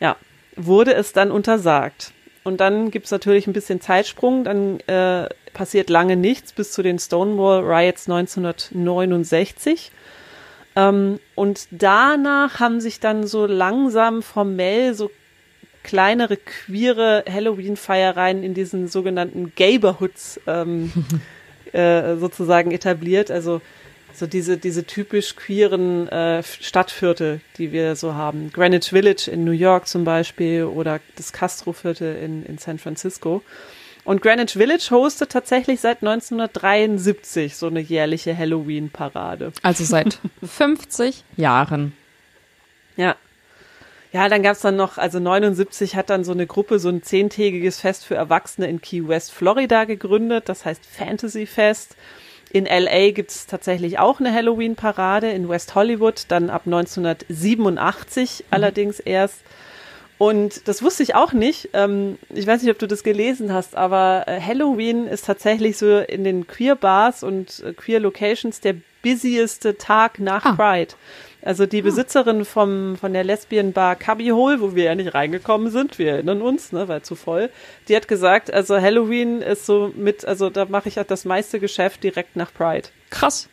ja, 0.00 0.16
wurde 0.56 0.94
es 0.94 1.12
dann 1.12 1.30
untersagt. 1.30 2.12
Und 2.42 2.60
dann 2.60 2.90
gibt's 2.90 3.12
natürlich 3.12 3.46
ein 3.46 3.52
bisschen 3.52 3.80
Zeitsprung, 3.80 4.42
dann 4.42 4.80
äh, 4.88 5.28
passiert 5.52 5.90
lange 5.90 6.16
nichts 6.16 6.52
bis 6.52 6.72
zu 6.72 6.82
den 6.82 6.98
Stonewall 6.98 7.62
Riots 7.62 8.08
1969. 8.08 9.92
Ähm, 10.74 11.20
und 11.36 11.68
danach 11.70 12.58
haben 12.58 12.80
sich 12.80 12.98
dann 12.98 13.28
so 13.28 13.46
langsam 13.46 14.22
formell 14.22 14.94
so 14.94 15.12
kleinere 15.84 16.36
queere 16.36 17.22
Halloween-Feiereien 17.30 18.42
in 18.42 18.54
diesen 18.54 18.88
sogenannten 18.88 19.52
Gayborhoods 19.54 20.40
ähm, 20.48 20.92
äh, 21.72 22.16
sozusagen 22.16 22.72
etabliert. 22.72 23.30
Also 23.30 23.60
so 24.14 24.26
diese, 24.26 24.56
diese 24.56 24.84
typisch 24.84 25.36
queeren 25.36 26.08
äh, 26.08 26.42
Stadtviertel, 26.42 27.40
die 27.58 27.72
wir 27.72 27.96
so 27.96 28.14
haben. 28.14 28.50
Greenwich 28.52 28.90
Village 28.90 29.30
in 29.30 29.44
New 29.44 29.52
York 29.52 29.86
zum 29.86 30.04
Beispiel 30.04 30.64
oder 30.64 31.00
das 31.16 31.32
Castro-Viertel 31.32 32.16
in, 32.16 32.44
in 32.44 32.58
San 32.58 32.78
Francisco. 32.78 33.42
Und 34.04 34.22
Greenwich 34.22 34.52
Village 34.52 34.88
hostet 34.90 35.30
tatsächlich 35.30 35.80
seit 35.80 35.98
1973 36.02 37.56
so 37.56 37.66
eine 37.66 37.80
jährliche 37.80 38.36
Halloween-Parade. 38.36 39.52
Also 39.62 39.84
seit 39.84 40.18
50 40.42 41.24
Jahren. 41.36 41.92
Ja. 42.96 43.16
Ja, 44.12 44.28
dann 44.28 44.42
gab's 44.42 44.60
dann 44.60 44.74
noch, 44.74 44.98
also 44.98 45.20
79 45.20 45.94
hat 45.94 46.10
dann 46.10 46.24
so 46.24 46.32
eine 46.32 46.46
Gruppe 46.46 46.80
so 46.80 46.88
ein 46.88 47.02
zehntägiges 47.02 47.78
Fest 47.78 48.04
für 48.04 48.16
Erwachsene 48.16 48.66
in 48.66 48.80
Key 48.80 49.06
West, 49.06 49.32
Florida 49.32 49.84
gegründet. 49.84 50.48
Das 50.48 50.64
heißt 50.64 50.84
Fantasy 50.84 51.46
Fest. 51.46 51.94
In 52.52 52.66
LA 52.66 53.10
gibt 53.12 53.30
es 53.30 53.46
tatsächlich 53.46 53.98
auch 53.98 54.18
eine 54.18 54.32
Halloween-Parade 54.32 55.30
in 55.30 55.48
West 55.48 55.74
Hollywood, 55.74 56.24
dann 56.28 56.50
ab 56.50 56.62
1987 56.66 58.40
mhm. 58.40 58.46
allerdings 58.50 59.00
erst. 59.00 59.38
Und 60.18 60.68
das 60.68 60.82
wusste 60.82 61.02
ich 61.02 61.14
auch 61.14 61.32
nicht. 61.32 61.70
Ähm, 61.72 62.18
ich 62.28 62.46
weiß 62.46 62.62
nicht, 62.62 62.70
ob 62.70 62.78
du 62.78 62.86
das 62.86 63.02
gelesen 63.02 63.54
hast, 63.54 63.74
aber 63.74 64.24
äh, 64.26 64.40
Halloween 64.40 65.06
ist 65.06 65.24
tatsächlich 65.24 65.78
so 65.78 65.98
in 65.98 66.24
den 66.24 66.46
Queer 66.46 66.76
Bars 66.76 67.22
und 67.22 67.62
äh, 67.64 67.72
Queer 67.72 68.00
Locations 68.00 68.60
der 68.60 68.74
busieste 69.02 69.78
Tag 69.78 70.18
nach 70.18 70.44
ah. 70.44 70.52
Pride. 70.52 70.94
Also 71.42 71.66
die. 71.66 71.82
Besitzerin 71.82 72.44
vom, 72.44 72.96
von 72.96 73.12
der 73.12 73.24
Lesbian 73.24 73.72
Bar 73.72 73.96
Cubby 73.96 74.28
Hole, 74.28 74.60
wo 74.60 74.74
wir 74.74 74.84
ja 74.84 74.94
nicht 74.94 75.14
reingekommen 75.14 75.70
sind, 75.70 75.98
wir 75.98 76.12
erinnern 76.12 76.42
uns, 76.42 76.72
ne, 76.72 76.88
weil 76.88 77.02
zu 77.02 77.14
voll, 77.14 77.50
die 77.88 77.96
hat 77.96 78.08
gesagt, 78.08 78.52
also 78.52 78.80
Halloween 78.80 79.40
ist 79.40 79.66
so 79.66 79.92
mit, 79.96 80.24
also 80.24 80.50
da 80.50 80.66
mache 80.66 80.88
ich 80.88 80.96
halt 80.96 81.10
das 81.10 81.24
meiste 81.24 81.58
Geschäft 81.58 82.04
direkt 82.04 82.36
nach 82.36 82.52
Pride. 82.52 82.88
Krass. 83.10 83.48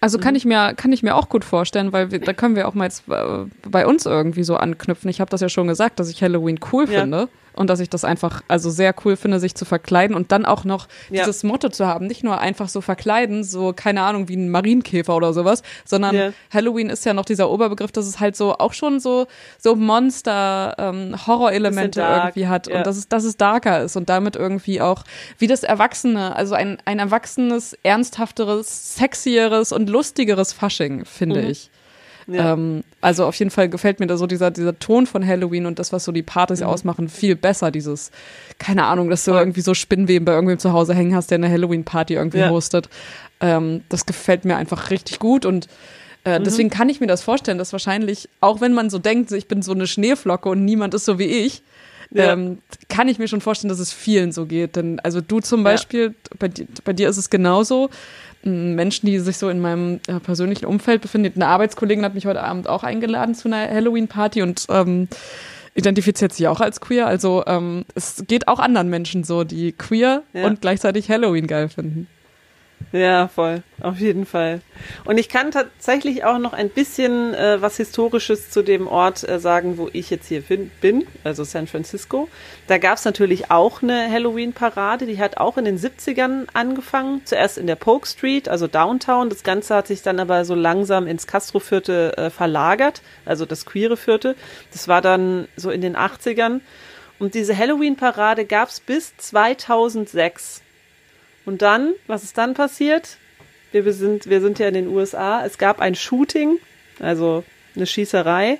Also 0.00 0.18
kann 0.18 0.32
mhm. 0.32 0.36
ich 0.36 0.44
mir 0.44 0.74
kann 0.74 0.92
ich 0.92 1.02
mir 1.02 1.14
auch 1.14 1.28
gut 1.28 1.44
vorstellen, 1.44 1.92
weil 1.92 2.10
wir, 2.10 2.20
da 2.20 2.32
können 2.32 2.56
wir 2.56 2.68
auch 2.68 2.74
mal 2.74 2.84
jetzt 2.84 3.08
äh, 3.08 3.46
bei 3.68 3.86
uns 3.86 4.06
irgendwie 4.06 4.44
so 4.44 4.56
anknüpfen. 4.56 5.08
Ich 5.08 5.20
habe 5.20 5.30
das 5.30 5.40
ja 5.40 5.48
schon 5.48 5.68
gesagt, 5.68 5.98
dass 6.00 6.10
ich 6.10 6.22
Halloween 6.22 6.60
cool 6.72 6.88
ja. 6.90 7.00
finde 7.00 7.28
und 7.56 7.68
dass 7.70 7.80
ich 7.80 7.90
das 7.90 8.04
einfach 8.04 8.42
also 8.48 8.70
sehr 8.70 8.94
cool 9.04 9.16
finde, 9.16 9.40
sich 9.40 9.54
zu 9.54 9.64
verkleiden 9.64 10.14
und 10.14 10.30
dann 10.32 10.44
auch 10.44 10.64
noch 10.64 10.86
ja. 11.10 11.24
dieses 11.24 11.42
Motto 11.42 11.68
zu 11.68 11.86
haben, 11.86 12.06
nicht 12.06 12.22
nur 12.22 12.38
einfach 12.38 12.68
so 12.68 12.80
verkleiden, 12.80 13.44
so 13.44 13.72
keine 13.74 14.02
Ahnung 14.02 14.28
wie 14.28 14.36
ein 14.36 14.50
Marienkäfer 14.50 15.16
oder 15.16 15.32
sowas, 15.32 15.62
sondern 15.84 16.14
ja. 16.14 16.32
Halloween 16.52 16.90
ist 16.90 17.04
ja 17.04 17.14
noch 17.14 17.24
dieser 17.24 17.50
Oberbegriff, 17.50 17.92
dass 17.92 18.06
es 18.06 18.20
halt 18.20 18.36
so 18.36 18.56
auch 18.58 18.72
schon 18.72 19.00
so 19.00 19.26
so 19.58 19.74
Monster 19.74 20.74
ähm, 20.78 21.26
Horrorelemente 21.26 22.00
irgendwie 22.00 22.46
hat 22.46 22.68
ja. 22.68 22.78
und 22.78 22.86
dass 22.86 22.96
es 22.96 23.08
dass 23.08 23.24
es 23.24 23.36
darker 23.36 23.82
ist 23.82 23.96
und 23.96 24.08
damit 24.08 24.36
irgendwie 24.36 24.80
auch 24.80 25.04
wie 25.38 25.46
das 25.46 25.62
Erwachsene, 25.62 26.36
also 26.36 26.54
ein 26.54 26.78
ein 26.84 26.98
erwachsenes, 26.98 27.76
ernsthafteres, 27.82 28.96
sexieres 28.96 29.72
und 29.72 29.88
lustigeres 29.88 30.52
Fasching, 30.52 31.04
finde 31.04 31.42
mhm. 31.42 31.50
ich. 31.50 31.70
Ja. 32.26 32.52
Ähm, 32.52 32.82
also 33.00 33.24
auf 33.24 33.36
jeden 33.36 33.50
Fall 33.50 33.68
gefällt 33.68 34.00
mir 34.00 34.06
da 34.06 34.16
so 34.16 34.26
dieser, 34.26 34.50
dieser 34.50 34.78
Ton 34.78 35.06
von 35.06 35.24
Halloween 35.26 35.66
und 35.66 35.78
das, 35.78 35.92
was 35.92 36.04
so 36.04 36.12
die 36.12 36.22
Partys 36.22 36.60
mhm. 36.60 36.66
ausmachen, 36.66 37.08
viel 37.08 37.36
besser. 37.36 37.70
Dieses, 37.70 38.10
keine 38.58 38.84
Ahnung, 38.84 39.10
dass 39.10 39.24
du 39.24 39.32
ja. 39.32 39.38
irgendwie 39.38 39.60
so 39.60 39.74
Spinnweben 39.74 40.24
bei 40.24 40.32
irgendwem 40.32 40.58
zu 40.58 40.72
Hause 40.72 40.94
hängen 40.94 41.14
hast, 41.14 41.30
der 41.30 41.36
eine 41.36 41.50
Halloween-Party 41.50 42.14
irgendwie 42.14 42.38
ja. 42.38 42.50
hostet. 42.50 42.88
Ähm, 43.40 43.82
das 43.88 44.06
gefällt 44.06 44.44
mir 44.44 44.56
einfach 44.56 44.90
richtig 44.90 45.18
gut 45.18 45.44
und 45.46 45.68
äh, 46.24 46.38
mhm. 46.38 46.44
deswegen 46.44 46.70
kann 46.70 46.88
ich 46.88 47.00
mir 47.00 47.06
das 47.06 47.22
vorstellen, 47.22 47.58
dass 47.58 47.72
wahrscheinlich, 47.72 48.28
auch 48.40 48.60
wenn 48.60 48.72
man 48.72 48.90
so 48.90 48.98
denkt, 48.98 49.30
ich 49.30 49.46
bin 49.46 49.62
so 49.62 49.72
eine 49.72 49.86
Schneeflocke 49.86 50.48
und 50.48 50.64
niemand 50.64 50.94
ist 50.94 51.04
so 51.04 51.20
wie 51.20 51.26
ich, 51.26 51.62
ja. 52.10 52.32
ähm, 52.32 52.58
kann 52.88 53.08
ich 53.08 53.18
mir 53.18 53.28
schon 53.28 53.40
vorstellen, 53.40 53.68
dass 53.68 53.78
es 53.78 53.92
vielen 53.92 54.32
so 54.32 54.46
geht. 54.46 54.74
Denn 54.74 54.98
also 55.00 55.20
du 55.20 55.40
zum 55.40 55.62
Beispiel, 55.62 56.14
bei, 56.38 56.50
bei 56.84 56.92
dir 56.92 57.08
ist 57.08 57.16
es 57.16 57.30
genauso. 57.30 57.90
Menschen, 58.46 59.06
die 59.06 59.18
sich 59.18 59.36
so 59.36 59.48
in 59.48 59.60
meinem 59.60 60.00
äh, 60.06 60.20
persönlichen 60.20 60.66
Umfeld 60.66 61.02
befinden. 61.02 61.32
Eine 61.34 61.48
Arbeitskollegin 61.48 62.04
hat 62.04 62.14
mich 62.14 62.26
heute 62.26 62.42
Abend 62.42 62.68
auch 62.68 62.82
eingeladen 62.82 63.34
zu 63.34 63.48
einer 63.48 63.68
Halloween-Party 63.68 64.42
und 64.42 64.66
ähm, 64.70 65.08
identifiziert 65.74 66.32
sich 66.32 66.48
auch 66.48 66.60
als 66.60 66.80
queer. 66.80 67.06
Also 67.06 67.44
ähm, 67.46 67.84
es 67.94 68.24
geht 68.26 68.48
auch 68.48 68.58
anderen 68.58 68.88
Menschen 68.88 69.24
so, 69.24 69.44
die 69.44 69.72
queer 69.72 70.22
ja. 70.32 70.46
und 70.46 70.60
gleichzeitig 70.60 71.10
Halloween 71.10 71.46
geil 71.46 71.68
finden. 71.68 72.08
Ja, 72.92 73.26
voll. 73.28 73.62
Auf 73.80 73.98
jeden 73.98 74.26
Fall. 74.26 74.60
Und 75.04 75.18
ich 75.18 75.28
kann 75.28 75.50
tatsächlich 75.50 76.24
auch 76.24 76.38
noch 76.38 76.52
ein 76.52 76.70
bisschen 76.70 77.34
äh, 77.34 77.60
was 77.60 77.76
Historisches 77.76 78.50
zu 78.50 78.62
dem 78.62 78.86
Ort 78.86 79.28
äh, 79.28 79.40
sagen, 79.40 79.76
wo 79.76 79.90
ich 79.92 80.08
jetzt 80.08 80.28
hier 80.28 80.42
bin, 80.80 81.06
also 81.24 81.42
San 81.42 81.66
Francisco. 81.66 82.28
Da 82.68 82.78
gab 82.78 82.96
es 82.96 83.04
natürlich 83.04 83.50
auch 83.50 83.82
eine 83.82 84.10
Halloween-Parade, 84.10 85.06
die 85.06 85.18
hat 85.18 85.36
auch 85.36 85.58
in 85.58 85.64
den 85.64 85.78
70ern 85.78 86.46
angefangen. 86.52 87.22
Zuerst 87.24 87.58
in 87.58 87.66
der 87.66 87.74
Polk 87.74 88.06
Street, 88.06 88.48
also 88.48 88.68
Downtown. 88.68 89.30
Das 89.30 89.42
Ganze 89.42 89.74
hat 89.74 89.88
sich 89.88 90.02
dann 90.02 90.20
aber 90.20 90.44
so 90.44 90.54
langsam 90.54 91.08
ins 91.08 91.26
Castro-Viertel 91.26 92.12
äh, 92.16 92.30
verlagert, 92.30 93.02
also 93.24 93.46
das 93.46 93.66
queere 93.66 93.96
Viertel. 93.96 94.36
Das 94.72 94.86
war 94.86 95.02
dann 95.02 95.48
so 95.56 95.70
in 95.70 95.80
den 95.80 95.96
80ern. 95.96 96.60
Und 97.18 97.34
diese 97.34 97.56
Halloween-Parade 97.56 98.44
gab 98.44 98.68
es 98.68 98.80
bis 98.80 99.16
2006. 99.16 100.62
Und 101.46 101.62
dann, 101.62 101.94
was 102.06 102.24
ist 102.24 102.36
dann 102.36 102.52
passiert? 102.52 103.16
Wir 103.72 103.90
sind, 103.92 104.28
wir 104.28 104.40
sind 104.40 104.58
ja 104.58 104.68
in 104.68 104.74
den 104.74 104.88
USA. 104.88 105.44
Es 105.44 105.58
gab 105.58 105.80
ein 105.80 105.94
Shooting, 105.94 106.58
also 107.00 107.44
eine 107.74 107.86
Schießerei. 107.86 108.58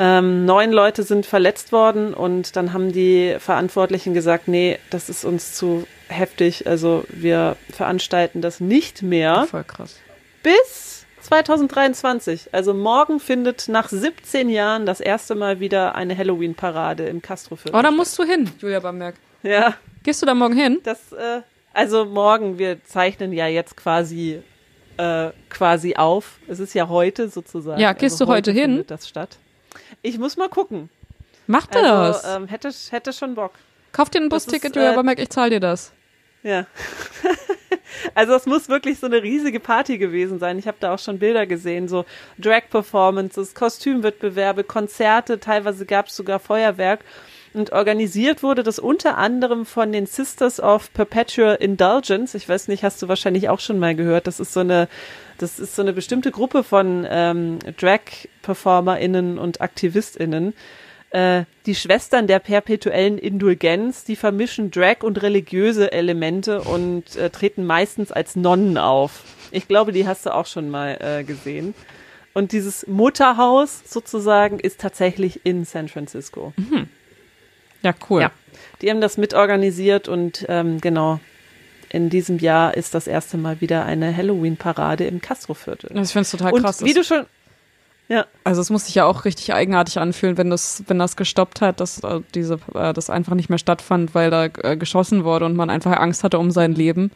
Ähm, 0.00 0.44
neun 0.44 0.72
Leute 0.72 1.02
sind 1.02 1.26
verletzt 1.26 1.72
worden 1.72 2.14
und 2.14 2.54
dann 2.56 2.72
haben 2.72 2.92
die 2.92 3.36
Verantwortlichen 3.38 4.14
gesagt, 4.14 4.46
nee, 4.46 4.78
das 4.90 5.08
ist 5.08 5.24
uns 5.24 5.54
zu 5.54 5.86
heftig. 6.08 6.66
Also 6.66 7.04
wir 7.08 7.56
veranstalten 7.70 8.40
das 8.40 8.60
nicht 8.60 9.02
mehr. 9.02 9.46
Voll 9.50 9.64
krass. 9.64 9.96
Bis 10.42 11.04
2023. 11.22 12.50
Also 12.52 12.74
morgen 12.74 13.18
findet 13.18 13.68
nach 13.68 13.88
17 13.88 14.48
Jahren 14.48 14.86
das 14.86 15.00
erste 15.00 15.34
Mal 15.34 15.58
wieder 15.58 15.96
eine 15.96 16.16
Halloween-Parade 16.16 17.06
im 17.06 17.20
Castro-Viertel. 17.20 17.78
Oh, 17.78 17.82
da 17.82 17.90
musst 17.90 18.18
du 18.18 18.22
hin, 18.22 18.48
Julia 18.60 18.80
Bamberg. 18.80 19.16
Ja. 19.42 19.74
Gehst 20.04 20.22
du 20.22 20.26
da 20.26 20.34
morgen 20.34 20.56
hin? 20.56 20.78
Das, 20.84 21.12
äh, 21.12 21.40
also 21.78 22.04
morgen, 22.04 22.58
wir 22.58 22.82
zeichnen 22.84 23.32
ja 23.32 23.46
jetzt 23.46 23.76
quasi 23.76 24.42
äh, 24.96 25.30
quasi 25.48 25.94
auf. 25.94 26.40
Es 26.48 26.58
ist 26.58 26.74
ja 26.74 26.88
heute 26.88 27.28
sozusagen. 27.28 27.80
Ja, 27.80 27.92
gehst 27.92 28.14
also 28.14 28.24
du 28.24 28.32
heute, 28.32 28.50
heute 28.50 28.60
hin? 28.60 28.84
Das 28.88 29.08
statt. 29.08 29.38
Ich 30.02 30.18
muss 30.18 30.36
mal 30.36 30.48
gucken. 30.48 30.90
Mach 31.46 31.66
das. 31.68 32.24
Also, 32.24 32.36
ähm, 32.36 32.48
hätte, 32.48 32.72
hätte 32.90 33.12
schon 33.12 33.36
Bock. 33.36 33.52
Kauf 33.92 34.10
dir 34.10 34.20
ein 34.20 34.28
Busticket, 34.28 34.76
äh, 34.76 34.92
Bamberg, 34.92 35.20
ich 35.20 35.30
zahle 35.30 35.50
dir 35.50 35.60
das. 35.60 35.92
Ja. 36.42 36.66
also 38.14 38.34
es 38.34 38.46
muss 38.46 38.68
wirklich 38.68 38.98
so 38.98 39.06
eine 39.06 39.22
riesige 39.22 39.60
Party 39.60 39.98
gewesen 39.98 40.40
sein. 40.40 40.58
Ich 40.58 40.66
habe 40.66 40.78
da 40.80 40.92
auch 40.94 40.98
schon 40.98 41.20
Bilder 41.20 41.46
gesehen, 41.46 41.86
so 41.86 42.04
Drag-Performances, 42.38 43.54
Kostümwettbewerbe, 43.54 44.64
Konzerte, 44.64 45.38
teilweise 45.38 45.86
gab 45.86 46.08
es 46.08 46.16
sogar 46.16 46.40
Feuerwerk. 46.40 47.04
Und 47.58 47.72
organisiert 47.72 48.44
wurde 48.44 48.62
das 48.62 48.78
unter 48.78 49.18
anderem 49.18 49.66
von 49.66 49.90
den 49.90 50.06
Sisters 50.06 50.60
of 50.60 50.92
Perpetual 50.92 51.56
Indulgence. 51.56 52.34
Ich 52.34 52.48
weiß 52.48 52.68
nicht, 52.68 52.84
hast 52.84 53.02
du 53.02 53.08
wahrscheinlich 53.08 53.48
auch 53.48 53.58
schon 53.58 53.80
mal 53.80 53.96
gehört. 53.96 54.28
Das 54.28 54.38
ist 54.38 54.52
so 54.52 54.60
eine, 54.60 54.86
das 55.38 55.58
ist 55.58 55.74
so 55.74 55.82
eine 55.82 55.92
bestimmte 55.92 56.30
Gruppe 56.30 56.62
von 56.62 57.04
ähm, 57.10 57.58
Drag-PerformerInnen 57.76 59.38
und 59.38 59.60
AktivistInnen. 59.60 60.54
Äh, 61.10 61.46
die 61.66 61.74
Schwestern 61.74 62.28
der 62.28 62.38
perpetuellen 62.38 63.18
Indulgenz, 63.18 64.04
die 64.04 64.14
vermischen 64.14 64.70
Drag 64.70 65.02
und 65.02 65.20
religiöse 65.20 65.90
Elemente 65.90 66.60
und 66.62 67.16
äh, 67.16 67.28
treten 67.28 67.66
meistens 67.66 68.12
als 68.12 68.36
Nonnen 68.36 68.78
auf. 68.78 69.24
Ich 69.50 69.66
glaube, 69.66 69.90
die 69.90 70.06
hast 70.06 70.26
du 70.26 70.32
auch 70.32 70.46
schon 70.46 70.70
mal 70.70 70.96
äh, 71.00 71.24
gesehen. 71.24 71.74
Und 72.34 72.52
dieses 72.52 72.86
Mutterhaus 72.86 73.82
sozusagen 73.84 74.60
ist 74.60 74.80
tatsächlich 74.80 75.44
in 75.44 75.64
San 75.64 75.88
Francisco. 75.88 76.52
Mhm. 76.56 76.88
Ja, 77.82 77.94
cool. 78.10 78.22
Ja, 78.22 78.30
die 78.82 78.90
haben 78.90 79.00
das 79.00 79.16
mitorganisiert 79.18 80.08
und 80.08 80.44
ähm, 80.48 80.80
genau, 80.80 81.20
in 81.90 82.10
diesem 82.10 82.38
Jahr 82.38 82.76
ist 82.76 82.94
das 82.94 83.06
erste 83.06 83.38
Mal 83.38 83.60
wieder 83.60 83.84
eine 83.84 84.14
Halloween-Parade 84.14 85.04
im 85.04 85.20
Castro-Viertel. 85.20 85.90
Ich 85.96 86.10
finde 86.10 86.22
es 86.22 86.30
total 86.30 86.52
und 86.52 86.62
krass. 86.62 86.84
Wie 86.84 86.92
du 86.92 87.02
schon, 87.02 87.24
ja. 88.08 88.26
Also 88.42 88.60
es 88.62 88.70
muss 88.70 88.86
sich 88.86 88.94
ja 88.94 89.04
auch 89.04 89.24
richtig 89.24 89.52
eigenartig 89.52 89.98
anfühlen, 89.98 90.38
wenn 90.38 90.48
das, 90.48 90.82
wenn 90.86 90.98
das 90.98 91.16
gestoppt 91.16 91.60
hat, 91.60 91.80
dass 91.80 92.02
äh, 92.02 92.20
diese, 92.34 92.58
äh, 92.74 92.92
das 92.94 93.10
einfach 93.10 93.34
nicht 93.34 93.50
mehr 93.50 93.58
stattfand, 93.58 94.14
weil 94.14 94.30
da 94.30 94.46
äh, 94.46 94.76
geschossen 94.76 95.24
wurde 95.24 95.44
und 95.44 95.56
man 95.56 95.68
einfach 95.68 95.92
Angst 95.98 96.24
hatte 96.24 96.38
um 96.38 96.50
sein 96.50 96.74
Leben. 96.74 97.10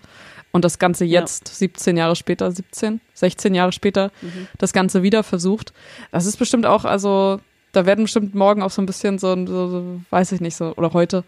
Und 0.53 0.66
das 0.66 0.79
Ganze 0.79 1.07
jetzt, 1.07 1.48
ja. 1.48 1.55
17 1.55 1.96
Jahre 1.96 2.14
später, 2.14 2.53
17, 2.53 3.01
16 3.14 3.55
Jahre 3.55 3.72
später, 3.72 4.11
mhm. 4.20 4.48
das 4.59 4.75
Ganze 4.75 5.03
wieder 5.03 5.22
versucht. 5.22 5.72
Das 6.11 6.27
ist 6.27 6.37
bestimmt 6.37 6.66
auch, 6.66 6.85
also 6.85 7.40
da 7.72 7.87
werden 7.87 8.04
bestimmt 8.04 8.35
morgen 8.35 8.62
auch 8.62 8.70
so 8.70 8.82
ein 8.82 8.87
bisschen 8.87 9.18
so, 9.18 9.35
so, 9.46 9.68
so 9.68 10.00
weiß 10.11 10.32
ich 10.32 10.40
nicht, 10.40 10.56
so, 10.56 10.74
oder 10.76 10.92
heute 10.92 11.24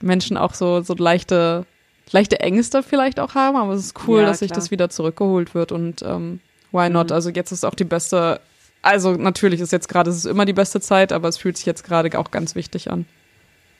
Menschen 0.00 0.36
auch 0.36 0.54
so, 0.54 0.80
so 0.82 0.94
leichte, 0.94 1.66
leichte 2.10 2.40
Ängste 2.40 2.82
vielleicht 2.82 3.20
auch 3.20 3.34
haben, 3.34 3.56
aber 3.56 3.72
es 3.74 3.86
ist 3.86 4.08
cool, 4.08 4.20
ja, 4.20 4.26
dass 4.26 4.40
sich 4.40 4.52
das 4.52 4.70
wieder 4.70 4.88
zurückgeholt 4.88 5.54
wird 5.54 5.72
und 5.72 6.02
ähm, 6.02 6.40
why 6.72 6.88
not? 6.88 7.08
Mhm. 7.08 7.14
Also 7.14 7.30
jetzt 7.30 7.52
ist 7.52 7.64
auch 7.64 7.74
die 7.74 7.84
beste, 7.84 8.40
also 8.82 9.12
natürlich 9.12 9.60
ist 9.60 9.72
jetzt 9.72 9.88
gerade, 9.88 10.10
es 10.10 10.16
ist 10.16 10.26
immer 10.26 10.44
die 10.44 10.52
beste 10.52 10.80
Zeit, 10.80 11.12
aber 11.12 11.28
es 11.28 11.38
fühlt 11.38 11.56
sich 11.56 11.66
jetzt 11.66 11.84
gerade 11.84 12.18
auch 12.18 12.30
ganz 12.30 12.54
wichtig 12.54 12.90
an. 12.90 13.06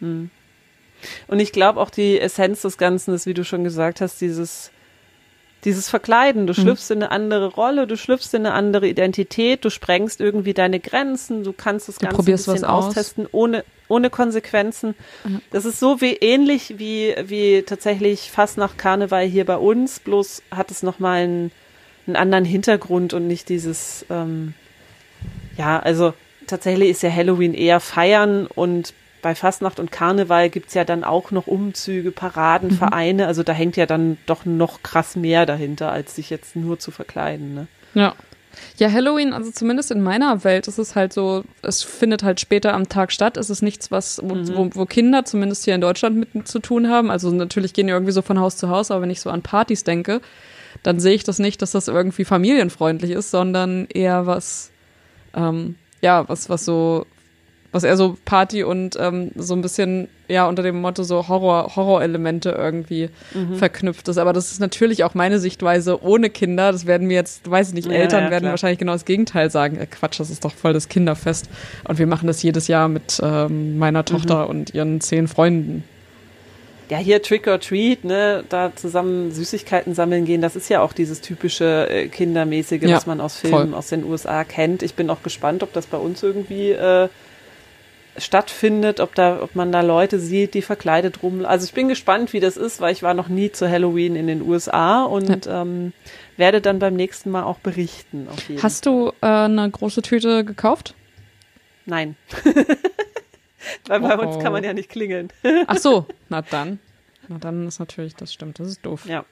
Mhm. 0.00 0.30
Und 1.28 1.40
ich 1.40 1.52
glaube 1.52 1.80
auch 1.80 1.90
die 1.90 2.18
Essenz 2.18 2.62
des 2.62 2.78
Ganzen 2.78 3.14
ist, 3.14 3.26
wie 3.26 3.35
du 3.35 3.44
schon 3.44 3.64
gesagt 3.64 4.00
hast, 4.00 4.20
dieses 4.20 4.70
dieses 5.64 5.88
Verkleiden, 5.88 6.47
du 6.47 6.53
mhm. 6.53 6.62
schlüpfst 6.62 6.90
mhm. 6.90 6.97
in 6.97 7.03
eine 7.03 7.11
andere 7.12 7.47
Rolle, 7.47 7.87
du 7.87 7.97
schlüpfst 7.97 8.35
in 8.35 8.47
eine 8.47 8.55
andere 8.55 8.87
Identität, 8.87 9.64
du 9.64 9.71
sprengst 9.71 10.21
irgendwie 10.21 10.55
deine 10.55 10.81
Grenzen, 10.81 11.45
du 11.45 11.53
kannst 11.53 11.88
das 11.88 11.99
Ganze 11.99 12.21
ein 12.21 12.25
bisschen 12.25 12.64
austesten, 12.64 13.27
ohne, 13.33 13.64
ohne 13.88 14.11
Konsequenzen. 14.11 14.95
Mhm. 15.25 15.40
Das 15.51 15.64
ist 15.64 15.81
so 15.81 16.01
wie 16.01 16.14
ähnlich 16.14 16.75
wie, 16.79 17.14
wie 17.25 17.62
tatsächlich 17.62 18.31
fast 18.31 18.59
nach 18.59 18.77
Karneval 18.77 19.25
hier 19.27 19.45
bei 19.45 19.57
uns, 19.57 19.99
bloß 19.99 20.42
hat 20.51 20.71
es 20.71 20.83
nochmal 20.83 21.23
einen, 21.25 21.53
einen 22.07 22.16
anderen 22.16 22.45
Hintergrund 22.45 23.14
und 23.14 23.27
nicht 23.27 23.49
dieses, 23.49 24.07
ähm, 24.11 24.55
ja, 25.57 25.81
also 25.81 26.14
tatsächlich 26.47 26.90
ist 26.90 27.03
ja 27.03 27.11
Halloween 27.11 27.55
eher 27.55 27.81
feiern 27.81 28.47
und 28.47 28.95
bei 29.26 29.34
Fastnacht 29.34 29.80
und 29.80 29.90
Karneval 29.90 30.50
gibt 30.50 30.68
es 30.68 30.74
ja 30.74 30.84
dann 30.84 31.02
auch 31.02 31.32
noch 31.32 31.48
Umzüge, 31.48 32.12
Paraden, 32.12 32.70
mhm. 32.70 32.74
Vereine. 32.76 33.26
Also 33.26 33.42
da 33.42 33.52
hängt 33.52 33.76
ja 33.76 33.84
dann 33.84 34.18
doch 34.26 34.44
noch 34.44 34.84
krass 34.84 35.16
mehr 35.16 35.46
dahinter, 35.46 35.90
als 35.90 36.14
sich 36.14 36.30
jetzt 36.30 36.54
nur 36.54 36.78
zu 36.78 36.92
verkleiden. 36.92 37.52
Ne? 37.52 37.66
Ja. 37.94 38.14
Ja, 38.76 38.88
Halloween, 38.88 39.32
also 39.32 39.50
zumindest 39.50 39.90
in 39.90 40.00
meiner 40.00 40.44
Welt 40.44 40.68
ist 40.68 40.78
es 40.78 40.94
halt 40.94 41.12
so, 41.12 41.42
es 41.62 41.82
findet 41.82 42.22
halt 42.22 42.38
später 42.38 42.72
am 42.72 42.88
Tag 42.88 43.10
statt. 43.10 43.36
Es 43.36 43.50
ist 43.50 43.62
nichts, 43.62 43.90
was, 43.90 44.20
wo, 44.22 44.36
mhm. 44.36 44.54
wo, 44.54 44.70
wo 44.74 44.86
Kinder 44.86 45.24
zumindest 45.24 45.64
hier 45.64 45.74
in 45.74 45.80
Deutschland 45.80 46.16
mit 46.32 46.46
zu 46.46 46.60
tun 46.60 46.88
haben. 46.88 47.10
Also 47.10 47.32
natürlich 47.32 47.72
gehen 47.72 47.88
die 47.88 47.92
irgendwie 47.92 48.12
so 48.12 48.22
von 48.22 48.38
Haus 48.38 48.56
zu 48.56 48.68
Haus, 48.68 48.92
aber 48.92 49.02
wenn 49.02 49.10
ich 49.10 49.20
so 49.20 49.28
an 49.28 49.42
Partys 49.42 49.82
denke, 49.82 50.20
dann 50.84 51.00
sehe 51.00 51.14
ich 51.14 51.24
das 51.24 51.40
nicht, 51.40 51.60
dass 51.62 51.72
das 51.72 51.88
irgendwie 51.88 52.24
familienfreundlich 52.24 53.10
ist, 53.10 53.32
sondern 53.32 53.86
eher 53.86 54.26
was, 54.26 54.70
ähm, 55.34 55.74
ja, 56.00 56.28
was, 56.28 56.48
was 56.48 56.64
so 56.64 57.06
was 57.76 57.84
eher 57.84 57.96
so 57.96 58.16
Party 58.24 58.64
und 58.64 58.96
ähm, 58.98 59.30
so 59.36 59.54
ein 59.54 59.62
bisschen, 59.62 60.08
ja, 60.28 60.48
unter 60.48 60.62
dem 60.62 60.80
Motto 60.80 61.02
so 61.02 61.28
Horror, 61.28 61.76
Horror-Elemente 61.76 62.50
irgendwie 62.50 63.10
mhm. 63.34 63.56
verknüpft 63.56 64.08
ist. 64.08 64.18
Aber 64.18 64.32
das 64.32 64.50
ist 64.50 64.60
natürlich 64.60 65.04
auch 65.04 65.14
meine 65.14 65.38
Sichtweise 65.38 66.02
ohne 66.02 66.30
Kinder. 66.30 66.72
Das 66.72 66.86
werden 66.86 67.06
mir 67.06 67.14
jetzt, 67.14 67.48
weiß 67.48 67.68
ich 67.68 67.74
nicht, 67.74 67.86
ja, 67.86 67.94
Eltern 67.94 68.24
ja, 68.24 68.30
werden 68.30 68.48
wahrscheinlich 68.48 68.78
genau 68.78 68.92
das 68.92 69.04
Gegenteil 69.04 69.50
sagen. 69.50 69.78
Äh, 69.78 69.86
Quatsch, 69.86 70.18
das 70.18 70.30
ist 70.30 70.44
doch 70.44 70.52
voll 70.52 70.72
das 70.72 70.88
Kinderfest. 70.88 71.48
Und 71.86 71.98
wir 71.98 72.06
machen 72.06 72.26
das 72.26 72.42
jedes 72.42 72.66
Jahr 72.66 72.88
mit 72.88 73.20
ähm, 73.22 73.78
meiner 73.78 74.00
mhm. 74.00 74.06
Tochter 74.06 74.44
mhm. 74.44 74.50
und 74.50 74.74
ihren 74.74 75.00
zehn 75.00 75.28
Freunden. 75.28 75.84
Ja, 76.88 76.98
hier 76.98 77.20
Trick 77.20 77.48
or 77.48 77.58
Treat, 77.58 78.04
ne, 78.04 78.44
da 78.48 78.72
zusammen 78.74 79.32
Süßigkeiten 79.32 79.94
sammeln 79.94 80.24
gehen, 80.24 80.40
das 80.40 80.54
ist 80.54 80.68
ja 80.68 80.82
auch 80.82 80.92
dieses 80.92 81.20
typische 81.20 81.88
äh, 81.90 82.06
Kindermäßige, 82.06 82.82
ja, 82.82 82.96
was 82.96 83.06
man 83.06 83.20
aus 83.20 83.38
Filmen 83.38 83.70
voll. 83.70 83.74
aus 83.74 83.88
den 83.88 84.04
USA 84.04 84.44
kennt. 84.44 84.84
Ich 84.84 84.94
bin 84.94 85.10
auch 85.10 85.22
gespannt, 85.24 85.64
ob 85.64 85.72
das 85.72 85.86
bei 85.86 85.98
uns 85.98 86.22
irgendwie 86.22 86.70
äh, 86.70 87.08
stattfindet, 88.18 89.00
ob 89.00 89.14
da, 89.14 89.42
ob 89.42 89.55
man 89.55 89.72
da 89.72 89.81
Leute 89.81 90.18
sieht, 90.18 90.55
die 90.55 90.62
verkleidet 90.62 91.22
rum. 91.22 91.44
Also 91.44 91.64
ich 91.64 91.72
bin 91.72 91.88
gespannt, 91.88 92.33
wie 92.33 92.40
das 92.40 92.57
ist, 92.57 92.81
weil 92.81 92.92
ich 92.92 93.02
war 93.02 93.14
noch 93.14 93.29
nie 93.29 93.52
zu 93.52 93.68
Halloween 93.68 94.16
in 94.16 94.26
den 94.26 94.42
USA 94.42 95.05
und 95.05 95.46
ja. 95.46 95.62
ähm, 95.62 95.92
werde 96.37 96.61
dann 96.61 96.79
beim 96.79 96.94
nächsten 96.94 97.31
Mal 97.31 97.44
auch 97.44 97.59
berichten. 97.59 98.29
Hast 98.62 98.87
du 98.87 99.12
äh, 99.20 99.26
eine 99.26 99.70
große 99.70 100.02
Tüte 100.02 100.44
gekauft? 100.44 100.94
Nein. 101.85 102.16
weil 103.87 104.00
bei 104.00 104.18
oh. 104.18 104.22
uns 104.22 104.42
kann 104.42 104.52
man 104.52 104.64
ja 104.64 104.72
nicht 104.72 104.88
klingeln. 104.88 105.33
Ach 105.66 105.79
so, 105.79 106.07
na 106.29 106.42
dann. 106.42 106.79
Na 107.29 107.38
dann 107.38 107.66
ist 107.66 107.79
natürlich, 107.79 108.14
das 108.14 108.33
stimmt, 108.33 108.59
das 108.59 108.68
ist 108.68 108.87
doof. 108.87 109.07
Ja. 109.07 109.24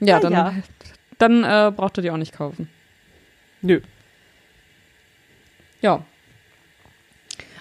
Ja, 0.00 0.06
ja 0.06 0.20
dann, 0.20 0.32
ja. 0.32 0.54
dann 1.18 1.44
äh, 1.44 1.72
braucht 1.74 1.98
ihr 1.98 2.02
die 2.02 2.10
auch 2.10 2.16
nicht 2.16 2.34
kaufen. 2.34 2.68
Nö. 3.62 3.80
Ja, 5.80 6.04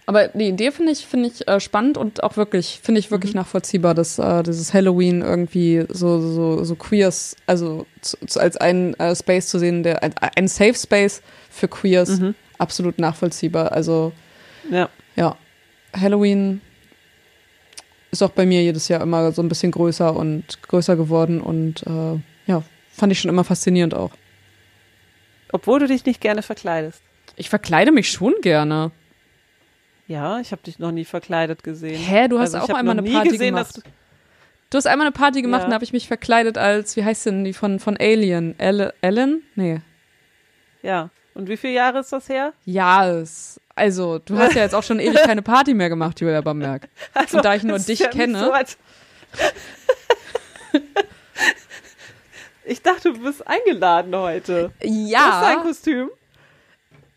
aber 0.08 0.28
die 0.30 0.50
Idee 0.50 0.72
finde 0.72 0.92
ich, 0.92 1.06
finde 1.06 1.30
ich 1.30 1.48
äh, 1.48 1.60
spannend 1.60 1.98
und 1.98 2.24
auch 2.24 2.38
wirklich, 2.38 2.80
finde 2.84 3.00
ich 3.00 3.10
wirklich 3.10 3.34
mhm. 3.34 3.40
nachvollziehbar, 3.40 3.96
dass 3.96 4.20
äh, 4.20 4.44
dieses 4.44 4.74
Halloween 4.74 5.22
irgendwie 5.22 5.86
so, 5.90 6.20
so, 6.20 6.64
so 6.64 6.76
Queers, 6.76 7.36
also 7.48 7.88
zu, 8.02 8.18
zu, 8.28 8.40
als 8.40 8.56
ein 8.58 8.94
äh, 9.00 9.16
Space 9.16 9.48
zu 9.48 9.58
sehen, 9.58 9.82
der 9.82 10.04
ein, 10.04 10.14
ein 10.36 10.48
Safe 10.48 10.76
Space 10.76 11.24
für 11.50 11.68
Queers, 11.68 12.20
mhm. 12.20 12.36
absolut 12.60 13.00
nachvollziehbar. 13.00 13.72
Also 13.72 14.12
ja. 14.70 14.90
ja, 15.16 15.38
Halloween 16.00 16.62
ist 18.12 18.22
auch 18.22 18.32
bei 18.32 18.46
mir 18.46 18.62
jedes 18.62 18.88
Jahr 18.88 19.02
immer 19.02 19.32
so 19.32 19.42
ein 19.42 19.50
bisschen 19.50 19.72
größer 19.72 20.16
und 20.16 20.62
größer 20.62 20.96
geworden 20.96 21.42
und 21.42 21.82
äh, 21.88 22.20
ja, 22.46 22.62
fand 22.92 23.12
ich 23.12 23.20
schon 23.20 23.30
immer 23.30 23.44
faszinierend 23.44 23.96
auch. 23.96 24.12
Obwohl 25.52 25.80
du 25.80 25.88
dich 25.88 26.06
nicht 26.06 26.22
gerne 26.22 26.44
verkleidest. 26.44 27.02
Ich 27.38 27.50
verkleide 27.50 27.92
mich 27.92 28.12
schon 28.12 28.36
gerne. 28.42 28.92
Ja, 30.08 30.40
ich 30.40 30.52
habe 30.52 30.62
dich 30.62 30.80
noch 30.80 30.92
nie 30.92 31.06
verkleidet 31.06 31.64
gesehen. 31.64 32.00
Hä, 32.00 32.28
du 32.28 32.40
hast 32.40 32.54
also 32.54 32.72
auch 32.72 32.78
einmal 32.78 32.98
eine 32.98 33.10
Party 33.10 33.30
gesehen, 33.30 33.56
gemacht. 33.56 33.82
Du 34.70 34.78
hast 34.78 34.88
einmal 34.88 35.08
eine 35.08 35.14
Party 35.14 35.42
gemacht 35.42 35.62
ja. 35.62 35.66
und 35.66 35.72
da 35.72 35.76
habe 35.76 35.86
ich 35.86 35.94
mich 35.94 36.08
verkleidet 36.08 36.58
als, 36.58 36.96
wie 36.96 37.04
heißt 37.04 37.26
denn 37.28 37.44
die 37.44 37.54
von, 37.54 37.80
von 37.80 37.98
Alien? 37.98 38.56
Elle, 38.60 38.94
Ellen? 39.02 39.44
Nee. 39.56 39.82
Ja. 40.82 41.10
Und 41.34 41.50
wie 41.50 41.58
viele 41.58 41.74
Jahre 41.74 42.00
ist 42.00 42.14
das 42.14 42.30
her? 42.30 42.54
Ja, 42.66 43.10
es, 43.10 43.60
also 43.76 44.20
du 44.20 44.38
hast 44.38 44.56
ja 44.56 44.62
jetzt 44.62 44.74
auch 44.74 44.84
schon 44.84 45.00
ewig 45.00 45.22
keine 45.24 45.42
Party 45.42 45.74
mehr 45.74 45.90
gemacht, 45.90 46.22
Julia 46.22 46.40
Bamberg. 46.42 46.88
Also, 47.14 47.38
und 47.38 47.46
da 47.46 47.56
ich 47.56 47.64
nur 47.64 47.80
dich 47.80 48.00
ja 48.00 48.08
kenne. 48.08 48.40
So 48.40 48.54
ich 52.66 52.82
dachte, 52.82 53.14
du 53.14 53.20
bist 53.20 53.46
eingeladen 53.46 54.16
heute. 54.16 54.72
Ja. 54.82 55.20
Was 55.20 55.36
ist 55.36 55.42
dein 55.42 55.62
Kostüm? 55.62 56.10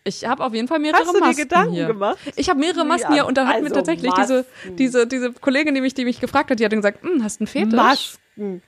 Ich 0.09 0.25
habe 0.25 0.43
auf 0.43 0.53
jeden 0.53 0.67
Fall 0.67 0.79
mehrere 0.79 0.99
Hast 0.99 1.13
du 1.13 1.19
Masken 1.19 1.35
dir 1.35 1.43
Gedanken 1.43 1.73
hier. 1.73 1.87
gemacht? 1.87 2.17
Ich 2.35 2.49
habe 2.49 2.59
mehrere 2.59 2.83
Masken 2.83 3.11
ja, 3.11 3.13
hier 3.15 3.25
und 3.27 3.37
da 3.37 3.47
hat 3.47 3.55
also 3.55 3.67
mir 3.67 3.73
tatsächlich 3.73 4.11
diese, 4.13 4.45
diese, 4.77 5.07
diese 5.07 5.31
Kollegin, 5.33 5.75
die 5.75 5.81
mich, 5.81 5.93
die 5.93 6.05
mich 6.05 6.19
gefragt 6.19 6.51
hat, 6.51 6.59
die 6.59 6.65
hat 6.65 6.71
dann 6.71 6.79
gesagt, 6.79 7.03
hm, 7.03 7.23
hast 7.23 7.39
du 7.39 7.43
einen 7.43 7.47
Fetisch? 7.47 7.73
Masken. 7.73 8.61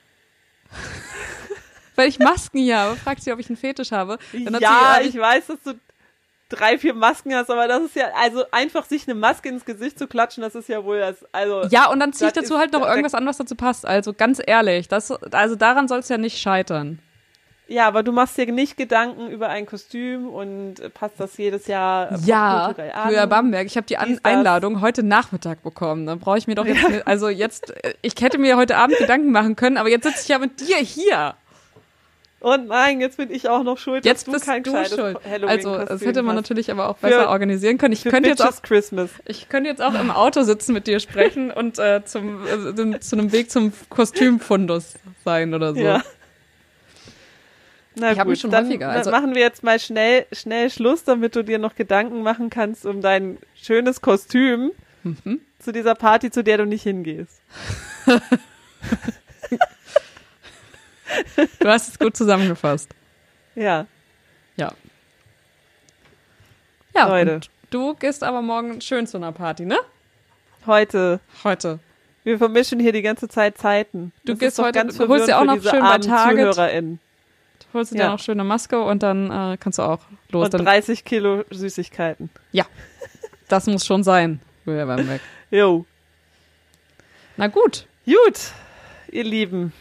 Weil 1.96 2.08
ich 2.08 2.20
Masken 2.20 2.60
hier 2.60 2.78
habe, 2.78 2.96
fragt 2.96 3.24
sie, 3.24 3.32
ob 3.32 3.40
ich 3.40 3.50
einen 3.50 3.58
Fetisch 3.58 3.92
habe. 3.92 4.18
ja, 4.34 5.00
sie, 5.02 5.10
ich 5.10 5.18
weiß, 5.18 5.48
dass 5.48 5.62
du 5.64 5.74
drei, 6.50 6.78
vier 6.78 6.94
Masken 6.94 7.34
hast, 7.34 7.50
aber 7.50 7.68
das 7.68 7.84
ist 7.84 7.96
ja, 7.96 8.10
also 8.16 8.44
einfach 8.52 8.86
sich 8.86 9.08
eine 9.08 9.16
Maske 9.16 9.50
ins 9.50 9.66
Gesicht 9.66 9.98
zu 9.98 10.08
klatschen, 10.08 10.42
das 10.42 10.56
ist 10.56 10.70
ja 10.70 10.84
wohl 10.84 11.00
das, 11.00 11.26
also. 11.32 11.64
Ja, 11.70 11.90
und 11.90 12.00
dann 12.00 12.14
ziehe 12.14 12.28
ich 12.28 12.34
dazu 12.34 12.58
halt 12.58 12.74
noch 12.74 12.86
irgendwas 12.86 13.14
an, 13.14 13.26
was 13.26 13.38
dazu 13.38 13.56
passt. 13.56 13.86
Also 13.86 14.14
ganz 14.14 14.42
ehrlich, 14.46 14.88
das, 14.88 15.12
also 15.12 15.56
daran 15.56 15.88
soll 15.88 16.00
es 16.00 16.10
ja 16.10 16.18
nicht 16.18 16.38
scheitern. 16.40 17.00
Ja, 17.72 17.88
aber 17.88 18.04
du 18.04 18.12
machst 18.12 18.38
dir 18.38 18.52
nicht 18.52 18.76
Gedanken 18.76 19.30
über 19.30 19.48
ein 19.48 19.66
Kostüm 19.66 20.28
und 20.28 20.76
passt 20.94 21.16
das 21.20 21.38
jedes 21.38 21.68
Jahr 21.68 22.20
ja, 22.26 22.66
an. 22.66 23.08
Julia 23.08 23.26
Bamberg, 23.28 23.66
ich 23.66 23.78
habe 23.78 23.88
die 23.88 23.98
an 23.98 24.20
Einladung 24.24 24.82
heute 24.82 25.04
Nachmittag 25.04 25.64
bekommen. 25.64 26.06
Dann 26.06 26.20
brauche 26.20 26.38
ich 26.38 26.48
mir 26.48 26.56
doch 26.56 26.66
jetzt, 26.66 26.82
ja. 26.82 27.02
also 27.06 27.30
jetzt, 27.30 27.74
ich 28.02 28.16
hätte 28.20 28.40
mir 28.40 28.58
heute 28.58 28.76
Abend 28.76 28.98
Gedanken 28.98 29.32
machen 29.32 29.56
können, 29.56 29.78
aber 29.78 29.88
jetzt 29.88 30.04
sitze 30.04 30.20
ich 30.24 30.28
ja 30.28 30.40
mit 30.40 30.60
dir 30.60 30.76
hier. 30.80 31.36
Und 32.42 32.68
nein, 32.68 33.00
jetzt 33.00 33.16
bin 33.16 33.32
ich 33.32 33.48
auch 33.48 33.64
noch 33.64 33.78
schuld. 33.78 34.04
Jetzt 34.04 34.30
bist 34.30 34.46
du 34.46 34.52
kein 34.52 34.64
du 34.64 34.72
schuld. 34.72 35.18
Also, 35.46 35.78
das 35.78 36.02
hätte 36.02 36.24
man 36.24 36.36
hast. 36.36 36.42
natürlich 36.44 36.72
aber 36.72 36.90
auch 36.90 36.98
besser 36.98 37.22
für, 37.22 37.30
organisieren 37.30 37.78
können. 37.78 37.94
Ich 37.94 38.04
könnte 38.04 38.28
jetzt 38.28 38.42
auch 38.42 38.62
Christmas. 38.64 39.12
Ich 39.26 39.48
könnte 39.48 39.70
jetzt 39.70 39.82
auch 39.82 39.94
im 39.94 40.12
Auto 40.12 40.42
sitzen 40.42 40.74
mit 40.74 40.88
dir 40.88 41.00
sprechen 41.00 41.52
und 41.52 41.80
äh, 41.80 42.04
zum 42.04 42.42
äh, 42.46 43.00
zu 43.00 43.16
einem 43.16 43.32
Weg 43.32 43.50
zum 43.50 43.72
Kostümfundus 43.88 44.96
sein 45.24 45.54
oder 45.54 45.74
so. 45.74 45.80
Ja. 45.80 46.02
Na 47.96 48.12
ich 48.12 48.18
gut, 48.18 48.28
mich 48.28 48.40
schon 48.40 48.52
dann 48.52 48.66
häufiger. 48.68 48.90
Also 48.90 49.12
machen 49.12 49.36
wir 49.36 49.42
jetzt 49.42 49.64
mal 49.64 49.80
schnell 49.80 50.26
schnell 50.32 50.70
Schluss, 50.70 51.04
damit 51.04 51.36
du 51.36 51.44
dir 51.44 51.60
noch 51.60 51.76
Gedanken 51.76 52.24
machen 52.24 52.50
kannst 52.50 52.86
um 52.86 53.02
dein 53.02 53.38
schönes 53.56 54.02
Kostüm 54.02 54.72
mhm. 55.04 55.42
zu 55.60 55.72
dieser 55.72 55.96
Party, 55.96 56.32
zu 56.32 56.44
der 56.44 56.58
du 56.58 56.66
nicht 56.66 56.84
hingehst. 56.84 57.42
Du 61.60 61.68
hast 61.68 61.90
es 61.90 62.00
gut 62.00 62.16
zusammengefasst. 62.16 62.90
Ja. 63.56 63.86
Ja. 64.56 64.72
Ja, 66.96 67.08
Leute. 67.08 67.42
du 67.70 67.96
gehst 67.96 68.24
aber 68.24 68.42
morgen 68.42 68.82
schön 68.82 69.08
zu 69.08 69.18
einer 69.18 69.32
Party, 69.32 69.66
ne? 69.66 69.78
Heute. 70.66 71.20
Heute. 71.44 71.80
Wir 72.24 72.38
vermischen 72.38 72.80
hier 72.80 72.92
die 72.92 73.02
ganze 73.02 73.28
Zeit 73.28 73.58
Zeiten. 73.58 74.12
Du 74.26 74.34
das 74.34 74.40
gehst 74.40 74.60
heute, 74.60 74.80
ganz 74.80 74.98
du 74.98 75.08
holst 75.08 75.28
dir 75.28 75.40
auch 75.40 75.46
noch 75.46 75.62
schön 75.62 75.82
bei 75.82 75.98
Target. 75.98 76.54
ZuhörerInnen. 76.54 77.00
Du 77.72 77.78
holst 77.78 77.94
dir 77.94 78.00
ja. 78.00 78.10
noch 78.10 78.20
schöne 78.20 78.44
Maske 78.44 78.82
und 78.82 79.04
dann 79.04 79.32
äh, 79.32 79.58
kannst 79.58 79.80
du 79.80 79.84
auch 79.84 80.00
los. 80.30 80.50
Und 80.50 80.66
30 80.66 81.06
Kilo 81.06 81.44
Süßigkeiten. 81.50 82.30
Ja. 82.52 82.66
Das 83.48 83.68
muss 83.68 83.86
schon 83.86 84.04
sein, 84.04 84.40
Julia 84.66 84.88
Weinberg. 84.88 85.22
Jo. 85.52 85.86
Na 87.36 87.48
gut. 87.48 87.86
Gut, 88.06 88.52
ihr 89.12 89.26
Lieben 89.26 89.74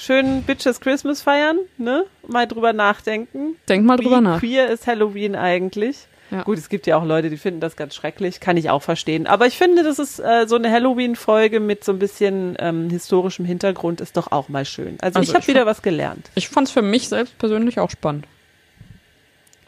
schön 0.00 0.42
Bitches 0.42 0.80
Christmas 0.80 1.22
feiern, 1.22 1.58
ne? 1.76 2.06
Mal 2.26 2.46
drüber 2.46 2.72
nachdenken. 2.72 3.56
Denk 3.68 3.84
mal 3.84 3.96
drüber 3.96 4.18
Wie 4.18 4.24
nach. 4.24 4.40
queer 4.40 4.70
ist 4.70 4.86
Halloween 4.86 5.36
eigentlich? 5.36 6.06
Ja. 6.30 6.42
Gut, 6.44 6.58
es 6.58 6.68
gibt 6.68 6.86
ja 6.86 6.96
auch 6.96 7.04
Leute, 7.04 7.28
die 7.28 7.36
finden 7.36 7.60
das 7.60 7.76
ganz 7.76 7.94
schrecklich, 7.94 8.38
kann 8.40 8.56
ich 8.56 8.70
auch 8.70 8.82
verstehen. 8.82 9.26
Aber 9.26 9.46
ich 9.46 9.58
finde, 9.58 9.82
das 9.82 9.98
ist 9.98 10.20
äh, 10.20 10.46
so 10.46 10.56
eine 10.56 10.70
Halloween-Folge 10.70 11.58
mit 11.58 11.82
so 11.82 11.92
ein 11.92 11.98
bisschen 11.98 12.56
ähm, 12.60 12.88
historischem 12.88 13.44
Hintergrund 13.44 14.00
ist 14.00 14.16
doch 14.16 14.30
auch 14.30 14.48
mal 14.48 14.64
schön. 14.64 14.96
Also, 15.00 15.18
also 15.18 15.30
ich 15.30 15.34
habe 15.34 15.46
wieder 15.48 15.66
was 15.66 15.82
gelernt. 15.82 16.30
Ich 16.36 16.48
fand 16.48 16.68
es 16.68 16.72
für 16.72 16.82
mich 16.82 17.08
selbst 17.08 17.36
persönlich 17.38 17.80
auch 17.80 17.90
spannend. 17.90 18.26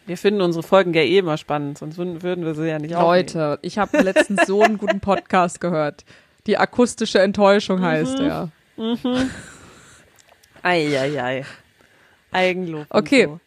Wir 0.07 0.17
finden 0.17 0.41
unsere 0.41 0.63
Folgen 0.63 0.95
ja 0.95 1.03
eh 1.03 1.19
immer 1.19 1.37
spannend, 1.37 1.79
sonst 1.79 1.97
würden 1.97 2.45
wir 2.45 2.55
sie 2.55 2.69
ja 2.69 2.79
nicht 2.79 2.93
Leute, 2.93 3.39
aufnehmen. 3.39 3.59
ich 3.63 3.79
habe 3.79 3.99
letztens 3.99 4.47
so 4.47 4.63
einen 4.63 4.79
guten 4.79 5.01
Podcast 5.01 5.61
gehört. 5.61 6.05
Die 6.47 6.59
akustische 6.59 7.21
Enttäuschung 7.21 7.79
mhm. 7.79 7.85
heißt 7.85 8.19
er. 8.21 8.51
Mhm. 8.77 9.31
Eieiei. 10.63 11.45
Eigenlob. 12.33 12.87
Okay. 12.91 13.27
So. 13.27 13.41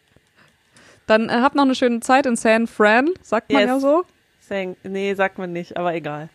Dann 1.06 1.28
äh, 1.28 1.32
habt 1.40 1.54
noch 1.54 1.64
eine 1.64 1.74
schöne 1.74 2.00
Zeit 2.00 2.26
in 2.26 2.36
San 2.36 2.66
Fran, 2.66 3.10
sagt 3.22 3.52
man 3.52 3.62
yes. 3.62 3.68
ja 3.68 3.80
so. 3.80 4.04
San, 4.40 4.76
nee, 4.82 5.14
sagt 5.14 5.38
man 5.38 5.52
nicht, 5.52 5.76
aber 5.76 5.94
egal. 5.94 6.28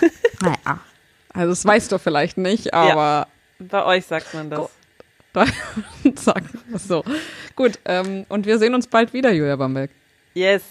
naja. 0.40 0.80
Also 1.32 1.50
das 1.50 1.64
weißt 1.64 1.92
du 1.92 1.98
vielleicht 1.98 2.36
nicht, 2.36 2.74
aber. 2.74 3.28
Ja, 3.60 3.66
bei 3.66 3.84
euch 3.84 4.06
sagt 4.06 4.34
man 4.34 4.50
das. 4.50 4.70
sagt 6.16 6.54
man 6.68 6.78
so. 6.78 7.04
Gut, 7.54 7.78
ähm, 7.84 8.26
und 8.28 8.46
wir 8.46 8.58
sehen 8.58 8.74
uns 8.74 8.86
bald 8.86 9.12
wieder, 9.12 9.30
Julia 9.30 9.56
Bamberg. 9.56 9.90
Yes. 10.34 10.62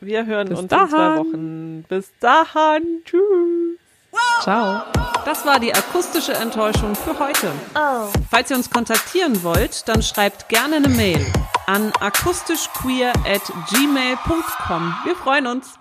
Wir 0.00 0.26
hören 0.26 0.48
Bis 0.48 0.58
uns 0.58 0.68
dahin. 0.68 0.84
in 0.84 0.90
zwei 0.90 1.16
Wochen. 1.16 1.84
Bis 1.88 2.12
dahin. 2.18 3.02
Tschüss. 3.04 3.78
Ciao. 4.42 4.82
Das 5.24 5.46
war 5.46 5.58
die 5.58 5.74
akustische 5.74 6.34
Enttäuschung 6.34 6.94
für 6.94 7.18
heute. 7.18 7.50
Oh. 7.74 8.08
Falls 8.30 8.50
ihr 8.50 8.56
uns 8.56 8.70
kontaktieren 8.70 9.42
wollt, 9.42 9.88
dann 9.88 10.02
schreibt 10.02 10.48
gerne 10.48 10.76
eine 10.76 10.88
Mail 10.88 11.24
an 11.66 11.92
akustischqueer 12.00 13.12
at 13.26 13.42
gmail.com. 13.68 14.94
Wir 15.04 15.16
freuen 15.16 15.46
uns. 15.46 15.78